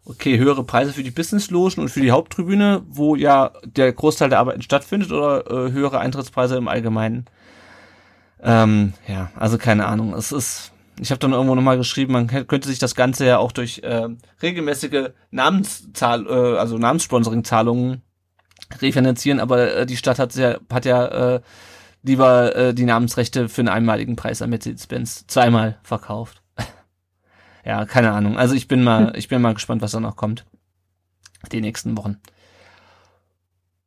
[0.06, 4.38] okay, höhere Preise für die Businesslogen und für die Haupttribüne, wo ja der Großteil der
[4.38, 7.26] Arbeiten stattfindet, oder äh, höhere Eintrittspreise im Allgemeinen?
[8.42, 10.14] Ähm, ja, also keine Ahnung.
[10.14, 13.52] Es ist, ich habe dann irgendwo nochmal geschrieben, man könnte sich das Ganze ja auch
[13.52, 14.08] durch äh,
[14.40, 18.00] regelmäßige Namenszahl, äh, also Namenssponsoring-Zahlungen
[18.80, 21.40] refinanzieren, aber äh, die Stadt hat ja, hat ja äh,
[22.02, 26.42] lieber äh, die Namensrechte für einen einmaligen Preis an Mercedes-Benz zweimal verkauft.
[27.64, 28.36] ja, keine Ahnung.
[28.36, 30.44] Also ich bin mal, ich bin mal gespannt, was da noch kommt.
[31.50, 32.18] Die nächsten Wochen.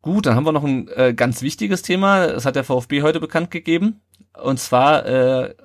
[0.02, 2.28] Gut, dann haben wir noch ein äh, ganz wichtiges Thema.
[2.28, 4.02] Das hat der VfB heute bekannt gegeben.
[4.40, 5.56] Und zwar äh,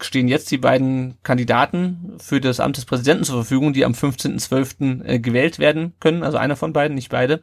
[0.00, 5.04] stehen jetzt die beiden Kandidaten für das Amt des Präsidenten zur Verfügung, die am 15.12.
[5.04, 6.22] Äh, gewählt werden können.
[6.22, 7.42] Also einer von beiden, nicht beide.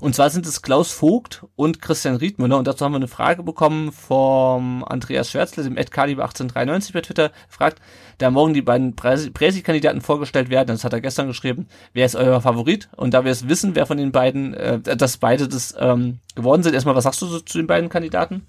[0.00, 2.58] Und zwar sind es Klaus Vogt und Christian Riedmüller.
[2.58, 7.00] Und dazu haben wir eine Frage bekommen vom Andreas Schwärzle, dem Ed Kaliber 1893 bei
[7.00, 7.80] Twitter, fragt,
[8.18, 12.40] da morgen die beiden Präsi-Kandidaten vorgestellt werden, das hat er gestern geschrieben, wer ist euer
[12.40, 12.88] Favorit?
[12.96, 16.62] Und da wir es wissen, wer von den beiden, äh, dass beide das ähm, geworden
[16.62, 18.46] sind, erstmal, was sagst du so zu den beiden Kandidaten?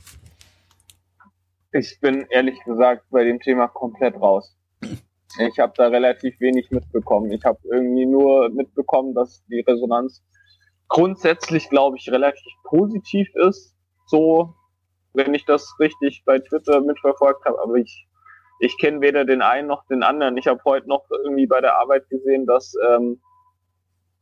[1.72, 4.56] Ich bin ehrlich gesagt bei dem Thema komplett raus.
[4.82, 7.32] Ich habe da relativ wenig mitbekommen.
[7.32, 10.24] Ich habe irgendwie nur mitbekommen, dass die Resonanz
[10.90, 13.76] grundsätzlich, glaube ich, relativ positiv ist.
[14.06, 14.54] So,
[15.14, 17.60] wenn ich das richtig bei Twitter mitverfolgt habe.
[17.62, 18.08] Aber ich,
[18.60, 20.38] ich kenne weder den einen noch den anderen.
[20.38, 23.20] Ich habe heute noch irgendwie bei der Arbeit gesehen, dass ähm,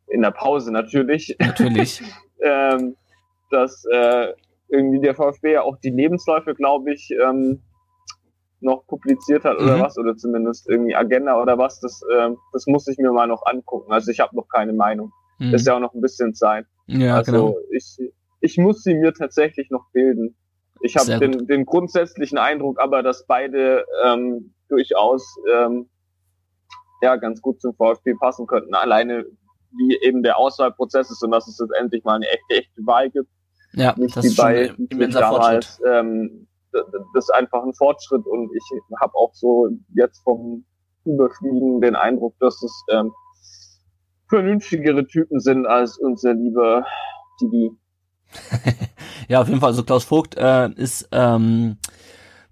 [0.07, 2.01] in der Pause natürlich, natürlich.
[2.41, 2.95] ähm,
[3.51, 4.33] dass äh,
[4.69, 7.61] irgendwie der VfB ja auch die Lebensläufe, glaube ich, ähm,
[8.61, 9.81] noch publiziert hat oder mhm.
[9.81, 13.45] was, oder zumindest irgendwie Agenda oder was, das, ähm, das muss ich mir mal noch
[13.45, 13.91] angucken.
[13.91, 15.11] Also ich habe noch keine Meinung.
[15.39, 15.53] Mhm.
[15.53, 16.65] Ist ja auch noch ein bisschen Zeit.
[16.87, 17.57] Ja, also genau.
[17.71, 17.97] ich,
[18.41, 20.35] ich muss sie mir tatsächlich noch bilden.
[20.81, 25.89] Ich habe den, den grundsätzlichen Eindruck aber, dass beide ähm, durchaus ähm,
[27.01, 28.73] ja ganz gut zum VfB passen könnten.
[28.75, 29.25] Alleine
[29.77, 33.09] wie eben der Auswahlprozess ist und dass es jetzt endlich mal eine echte, echte Wahl
[33.09, 33.29] gibt.
[33.73, 35.81] Ja, nicht das ist bei immenser damals.
[35.85, 38.63] Ähm, das ist einfach ein Fortschritt und ich
[39.01, 40.65] habe auch so jetzt vom
[41.05, 43.11] Überfliegen den Eindruck, dass es ähm,
[44.27, 46.85] vernünftigere Typen sind als unser lieber
[47.41, 47.71] Didi.
[49.27, 49.69] ja, auf jeden Fall.
[49.69, 51.77] Also Klaus Vogt äh, ist ähm,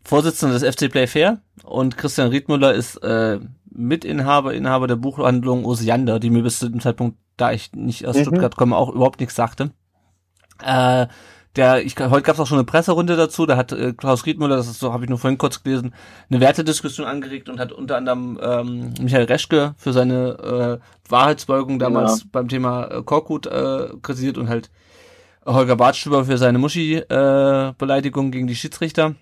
[0.04, 3.40] Vorsitzender des FC Playfair und Christian Riedmüller ist äh,
[3.72, 8.18] Mitinhaber, Inhaber der Buchhandlung Osiander, die mir bis zu dem Zeitpunkt, da ich nicht aus
[8.18, 8.22] mhm.
[8.22, 9.72] Stuttgart komme, auch überhaupt nichts sagte.
[10.64, 11.08] Äh,
[11.56, 14.56] der, ich, heute gab es auch schon eine Presserunde dazu, da hat äh, Klaus Riedmüller,
[14.56, 15.94] das ist so, habe ich nur vorhin kurz gelesen,
[16.30, 22.22] eine Wertediskussion angeregt und hat unter anderem ähm, Michael Reschke für seine äh, Wahrheitsbeugung damals
[22.22, 22.28] ja.
[22.32, 24.72] beim Thema äh, Korkut äh, kritisiert und halt
[25.46, 29.16] Holger Bartstüber für seine Muschi-Beleidigung äh, gegen die Schiedsrichter.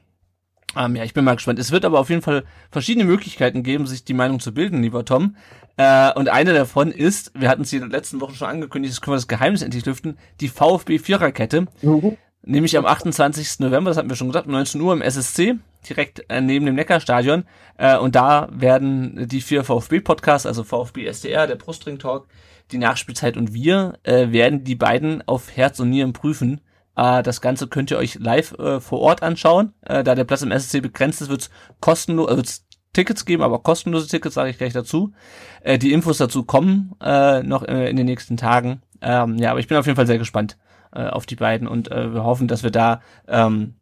[0.75, 1.59] Ähm, ja, ich bin mal gespannt.
[1.59, 5.03] Es wird aber auf jeden Fall verschiedene Möglichkeiten geben, sich die Meinung zu bilden, lieber
[5.03, 5.36] Tom.
[5.78, 9.01] Äh, und eine davon ist, wir hatten es in den letzten Wochen schon angekündigt, jetzt
[9.01, 11.67] können wir das Geheimnis endlich lüften, die VfB Viererkette.
[11.82, 12.17] Mhm.
[12.43, 13.59] Nämlich am 28.
[13.59, 15.55] November, das hatten wir schon gesagt, um 19 Uhr im SSC,
[15.88, 17.45] direkt äh, neben dem Neckarstadion.
[17.78, 22.28] Äh, und da werden die vier VfB-Podcasts, also VfB SDR, der Brustring Talk,
[22.72, 26.61] die Nachspielzeit und wir, äh, werden die beiden auf Herz und Nieren prüfen
[26.95, 29.74] äh, das Ganze könnt ihr euch live äh, vor Ort anschauen.
[29.82, 31.49] Äh, da der Platz im SSC begrenzt ist, wird es
[31.80, 35.14] kostenlos, äh, wird's Tickets geben, aber kostenlose Tickets sage ich gleich dazu.
[35.62, 38.82] Äh, die Infos dazu kommen äh, noch äh, in den nächsten Tagen.
[39.02, 40.58] Ähm, ja, aber ich bin auf jeden Fall sehr gespannt
[40.94, 43.76] äh, auf die beiden und äh, wir hoffen, dass wir da ähm,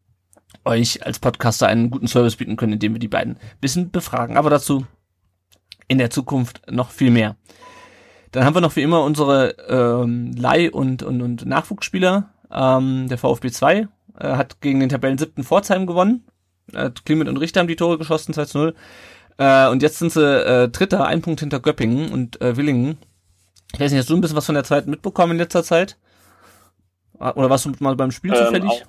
[0.65, 4.37] euch als Podcaster einen guten Service bieten können, indem wir die beiden bisschen befragen.
[4.37, 4.85] Aber dazu
[5.87, 7.35] in der Zukunft noch viel mehr.
[8.31, 13.17] Dann haben wir noch wie immer unsere ähm, Leih- und, und, und Nachwuchsspieler ähm, der
[13.17, 13.87] VfB 2 äh,
[14.19, 16.23] hat gegen den Tabellen siebten Pforzheim gewonnen.
[16.73, 18.75] Äh, Clement und Richter haben die Tore geschossen, 2 zu 0.
[19.37, 22.97] Äh, und jetzt sind sie äh, Dritter, ein Punkt hinter Göppingen und äh, Willingen.
[23.73, 25.97] Ich weiß nicht, hast du ein bisschen was von der zweiten mitbekommen in letzter Zeit?
[27.19, 28.85] Ah, oder warst du mal beim Spiel ähm, zufällig?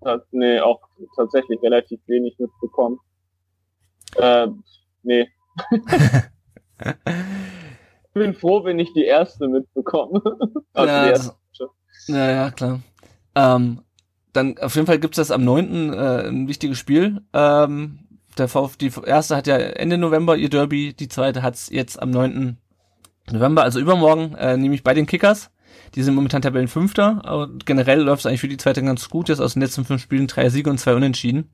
[0.00, 0.80] Auch, nee, auch
[1.16, 2.98] tatsächlich relativ wenig mitbekommen.
[4.16, 4.48] Äh,
[5.02, 5.28] nee.
[5.70, 5.80] ich
[8.14, 10.22] bin froh, wenn ich die erste mitbekomme.
[10.72, 11.36] also ja, erste.
[12.08, 12.80] Ja, ja, klar.
[13.34, 13.82] Ähm,
[14.32, 15.92] dann auf jeden Fall gibt's das am 9.
[15.92, 17.22] Äh, ein wichtiges Spiel.
[17.32, 18.00] Ähm,
[18.38, 22.10] der VfB, die erste hat ja Ende November ihr Derby, die zweite hat's jetzt am
[22.10, 22.56] 9.
[23.30, 25.50] November, also übermorgen, äh, nämlich bei den Kickers.
[25.94, 29.28] Die sind momentan Tabellenfünfter, aber generell läuft es eigentlich für die zweite ganz gut.
[29.28, 31.50] Jetzt aus den letzten fünf Spielen drei Siege und zwei Unentschieden.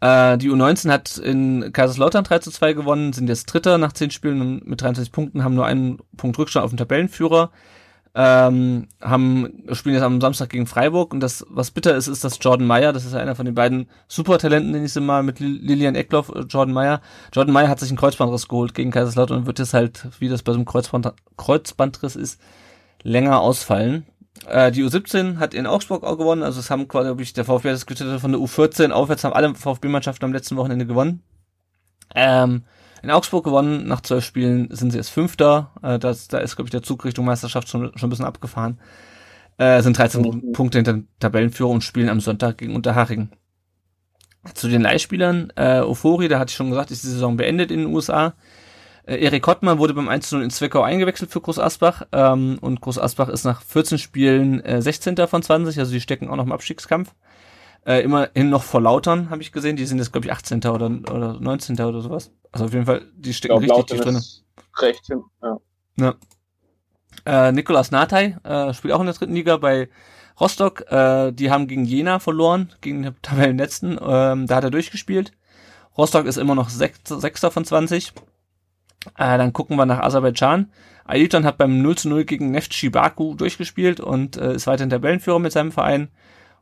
[0.00, 4.10] Äh, die U19 hat in Kaiserslautern 3 zu 2 gewonnen, sind jetzt Dritter nach zehn
[4.10, 7.50] Spielen mit 23 Punkten, haben nur einen Punkt Rückstand auf den Tabellenführer.
[8.20, 12.38] Ähm, haben, spielen jetzt am Samstag gegen Freiburg und das, was bitter ist, ist, dass
[12.40, 15.94] Jordan Meyer, das ist einer von den beiden Supertalenten, den ich sie mal mit Lilian
[15.94, 17.00] Eckloff, äh, Jordan Meyer.
[17.32, 20.42] Jordan Meyer hat sich einen Kreuzbandriss geholt gegen Kaiserslautern und wird jetzt halt, wie das
[20.42, 22.40] bei so einem Kreuzband, Kreuzbandriss ist,
[23.04, 24.04] länger ausfallen.
[24.48, 27.44] Äh, die U17 hat in Augsburg auch gewonnen, also es haben quasi, glaube ich, der
[27.44, 31.22] VfB diskutiert von der U14 aufwärts haben alle VfB-Mannschaften am letzten Wochenende gewonnen.
[32.16, 32.64] Ähm,
[33.02, 35.72] in Augsburg gewonnen, nach zwölf Spielen sind sie jetzt Fünfter.
[35.82, 38.78] Äh, das, da ist, glaube ich, der Zug Richtung Meisterschaft schon, schon ein bisschen abgefahren.
[39.58, 40.52] Äh, sind 13 mhm.
[40.52, 43.30] Punkte hinter Tabellenführer und spielen am Sonntag gegen Unterhaching.
[44.54, 47.80] Zu den Leihspielern, äh, Ofori, da hatte ich schon gesagt, ist die Saison beendet in
[47.80, 48.34] den USA.
[49.04, 52.98] Äh, Erik Hottmann wurde beim 1-0 in Zwickau eingewechselt für Groß Asbach ähm, und Groß
[52.98, 55.16] Asbach ist nach 14 Spielen äh, 16.
[55.26, 57.14] von 20, also die stecken auch noch im Abstiegskampf.
[57.88, 59.76] Äh, immerhin noch vor Lautern, habe ich gesehen.
[59.76, 60.58] Die sind jetzt, glaube ich, 18.
[60.66, 61.80] oder, oder 19.
[61.80, 62.30] oder sowas.
[62.52, 64.22] Also auf jeden Fall, die stecken richtig tief drin.
[64.78, 65.56] Recht hin, ja.
[65.96, 66.14] ja.
[67.24, 69.88] Äh, Nikolas Natai äh, spielt auch in der dritten Liga bei
[70.38, 70.84] Rostock.
[70.92, 73.98] Äh, die haben gegen Jena verloren, gegen den Tabellenletzten.
[74.02, 75.32] Ähm, da hat er durchgespielt.
[75.96, 78.12] Rostock ist immer noch Sechster von 20.
[79.16, 80.70] Äh, dann gucken wir nach Aserbaidschan.
[81.06, 85.38] Ailton hat beim 0 zu 0 gegen Neftchi Baku durchgespielt und äh, ist weiterhin Tabellenführer
[85.38, 86.10] mit seinem Verein.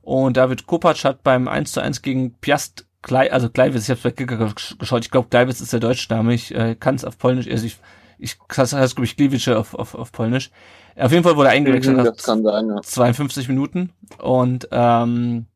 [0.06, 4.00] Und David Kopacz hat beim 1 zu 1 gegen Piast Klei, also Kleiwitz, ich habe
[4.04, 7.18] bei Kicker geschaut, ich glaube Kleiwitz ist der deutsche Name, ich äh, kann es auf
[7.18, 7.80] Polnisch, also ich,
[8.16, 10.52] ich das heißt glaube ich Gliwice auf, auf, auf Polnisch.
[10.94, 12.82] Auf jeden Fall wurde er eingewechselt nach ja.
[12.82, 13.90] 52 Minuten
[14.22, 15.46] und ähm,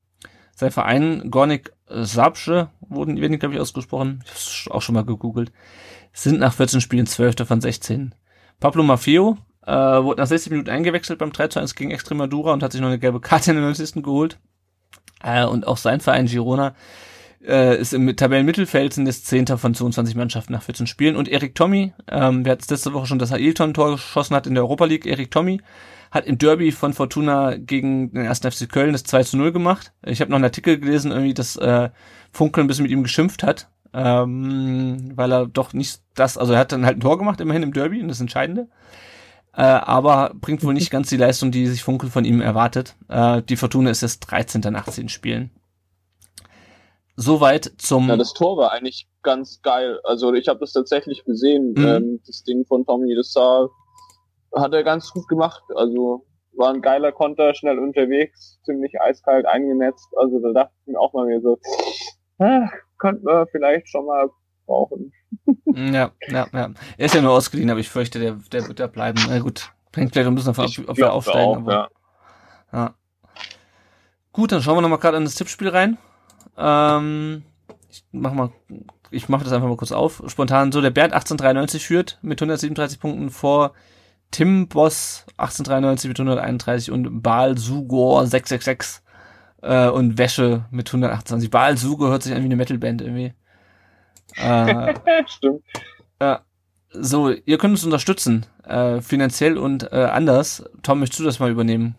[0.57, 5.05] sein Verein Gornik Sabsche wurden werden die glaube ich ausgesprochen, ich habe auch schon mal
[5.05, 5.53] gegoogelt,
[6.13, 7.47] sind nach 14 Spielen 12.
[7.47, 8.17] von 16.
[8.59, 12.63] Pablo Maffeo äh, wurde nach 60 Minuten eingewechselt beim 3 zu 1 gegen Extremadura und
[12.63, 14.03] hat sich noch eine gelbe Karte in der 90.
[14.03, 14.39] geholt.
[15.23, 16.75] Äh, und auch sein Verein Girona
[17.47, 19.47] äh, ist im Tabellenmittelfeld, sind jetzt 10.
[19.47, 21.17] von 22 Mannschaften nach 14 Spielen.
[21.17, 24.65] Und Erik Tommy, ähm, wer hat letzte Woche schon das Ailton-Tor geschossen hat in der
[24.65, 25.61] Europa League, Erik Tommy,
[26.11, 28.41] hat im Derby von Fortuna gegen den 1.
[28.41, 29.93] FC Köln das 2 zu 0 gemacht.
[30.05, 31.91] Ich habe noch einen Artikel gelesen, irgendwie, dass äh,
[32.33, 36.59] Funkel ein bisschen mit ihm geschimpft hat, ähm, weil er doch nicht das, also er
[36.59, 38.69] hat dann halt ein Tor gemacht, immerhin im Derby, und das Entscheidende.
[39.53, 42.95] Äh, aber bringt wohl nicht ganz die Leistung, die sich Funkel von ihm erwartet.
[43.09, 44.61] Äh, die Fortuna ist jetzt 13.
[44.73, 45.51] nach 10 Spielen.
[47.17, 48.09] Soweit zum.
[48.09, 50.01] Ja, das Tor war eigentlich ganz geil.
[50.05, 51.87] Also ich habe das tatsächlich gesehen, Mhm.
[51.87, 53.69] ähm, das Ding von Tommy, das sah,
[54.57, 55.63] hat er ganz gut gemacht.
[55.75, 56.25] Also
[56.57, 60.09] war ein geiler Konter, schnell unterwegs, ziemlich eiskalt eingenetzt.
[60.17, 61.59] Also da dachte ich mir auch mal wieder so,
[62.39, 64.31] ah, könnten wir vielleicht schon mal
[64.67, 65.13] brauchen.
[65.75, 66.71] Ja, ja, ja.
[66.97, 69.21] Er ist ja nur ausgeliehen, aber ich fürchte, der, der wird da bleiben.
[69.29, 71.41] Na gut, hängt vielleicht ein bisschen davon ab, ob wir aufsteigen.
[71.41, 71.89] auch, aber, ja.
[72.73, 72.95] ja.
[74.33, 75.99] Gut, dann schauen wir noch mal gerade in das Tippspiel rein.
[76.57, 77.43] Ähm,
[77.91, 78.51] ich mach mal,
[79.11, 80.23] ich mache das einfach mal kurz auf.
[80.27, 83.73] Spontan so, der Bernd 1893 führt mit 137 Punkten vor
[84.31, 89.03] Tim Boss 1893 mit 131 und Baal Sugor 666
[89.63, 91.51] äh, und Wäsche mit 128.
[91.51, 93.35] Baal Sugor hört sich an wie eine Metalband irgendwie.
[94.37, 94.95] Äh,
[95.27, 95.63] Stimmt.
[96.21, 96.45] ja.
[96.93, 100.69] So, ihr könnt uns unterstützen, äh, finanziell und äh, anders.
[100.83, 101.95] Tom, möchtest du das mal übernehmen?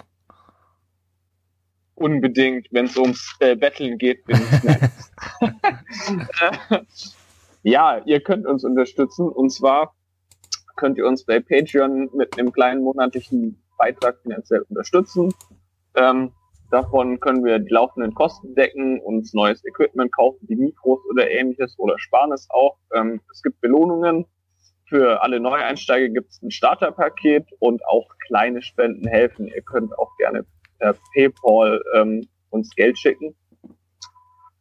[1.96, 5.50] Unbedingt, wenn es ums äh, Betteln geht, bin ich.
[7.64, 9.94] Ja, ihr könnt uns unterstützen und zwar
[10.78, 15.32] könnt ihr uns bei Patreon mit einem kleinen monatlichen Beitrag finanziell unterstützen.
[15.96, 16.32] Ähm,
[16.72, 21.78] davon können wir die laufenden Kosten decken, uns neues Equipment kaufen, die Mikros oder ähnliches
[21.78, 22.78] oder sparen es auch.
[22.94, 24.26] Ähm, es gibt Belohnungen.
[24.88, 29.48] Für alle Neueinsteiger gibt es ein Starterpaket und auch kleine Spenden helfen.
[29.48, 30.46] Ihr könnt auch gerne
[30.80, 33.36] per PayPal ähm, uns Geld schicken.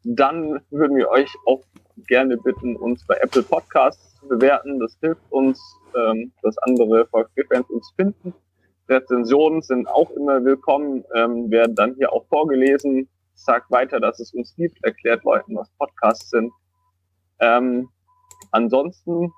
[0.04, 1.62] Dann würden wir euch auch
[2.06, 4.78] gerne bitten, uns bei Apple Podcasts zu bewerten.
[4.78, 5.60] Das hilft uns,
[5.96, 8.34] ähm, dass andere VfB-Fans uns finden.
[8.90, 13.08] Rezensionen sind auch immer willkommen, ähm, werden dann hier auch vorgelesen.
[13.34, 16.52] Sagt weiter, dass es uns gibt, erklärt Leuten, was Podcasts sind.
[17.38, 17.88] Ähm,
[18.50, 19.32] ansonsten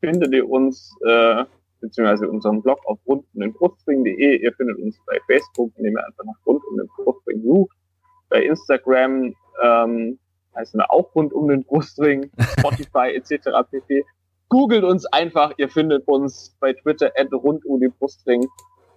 [0.00, 1.44] findet ihr uns äh,
[1.80, 4.36] beziehungsweise unseren Blog auf rund um den Brustring.de.
[4.36, 7.76] Ihr findet uns bei Facebook, indem ihr einfach nach rund um den Brustring sucht.
[8.28, 10.18] Bei Instagram ähm,
[10.54, 13.48] heißen wir auch rund um den Brustring, Spotify etc.
[13.70, 14.04] pp.
[14.48, 18.46] Googelt uns einfach, ihr findet uns bei Twitter at rund um den Brustring.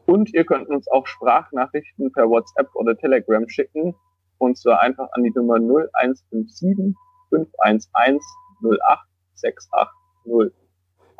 [0.06, 3.96] Und ihr könnt uns auch Sprachnachrichten per WhatsApp oder Telegram schicken.
[4.38, 6.96] und zwar einfach an die Nummer 0157
[7.30, 8.24] 511
[8.62, 10.54] 08680.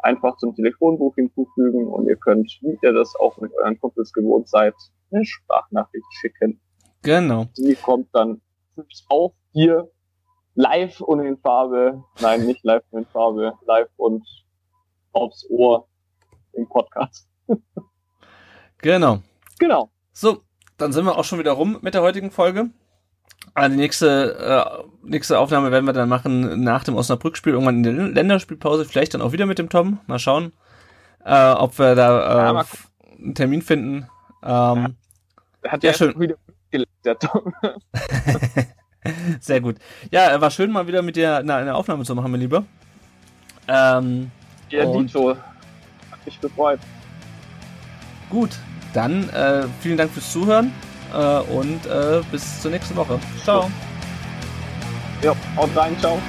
[0.02, 4.48] Einfach zum Telefonbuch hinzufügen und ihr könnt, wie ihr das auch mit euren Kumpels gewohnt
[4.48, 4.74] seid,
[5.12, 6.62] eine Sprachnachricht schicken.
[7.02, 7.46] Genau.
[7.58, 8.42] Die kommt dann
[9.10, 9.90] auch hier
[10.60, 12.04] live und in Farbe.
[12.20, 14.28] Nein, nicht live und in Farbe, live und
[15.14, 15.88] aufs Ohr
[16.54, 17.28] im Podcast.
[18.80, 19.22] Genau.
[19.58, 19.90] Genau.
[20.12, 20.44] So,
[20.78, 22.70] dann sind wir auch schon wieder rum mit der heutigen Folge.
[23.54, 27.84] Also die nächste, äh, nächste Aufnahme werden wir dann machen nach dem Osnabrück-Spiel, irgendwann in
[27.84, 30.00] der Länderspielpause, vielleicht dann auch wieder mit dem Tom.
[30.08, 30.52] Mal schauen,
[31.24, 32.66] äh, ob wir da äh, Ja,
[33.18, 34.10] einen Termin finden.
[34.44, 34.98] Ähm,
[35.66, 36.20] Hat Ja, ja schön.
[36.20, 36.36] wieder
[37.06, 37.54] der Tom.
[39.40, 39.78] Sehr gut.
[40.12, 42.64] Ja, war schön, mal wieder mit dir eine, Aufnahme zu machen, mein Lieber.
[43.68, 44.32] Ähm,
[44.70, 45.36] Ja, Dito.
[46.12, 46.80] Hat mich gefreut.
[48.30, 48.52] gut,
[48.94, 50.72] dann äh, vielen Dank fürs Zuhören
[51.14, 53.20] äh, und äh, bis zur nächsten Woche.
[53.44, 53.70] Ciao.
[55.22, 56.20] Ja, haut rein, ciao.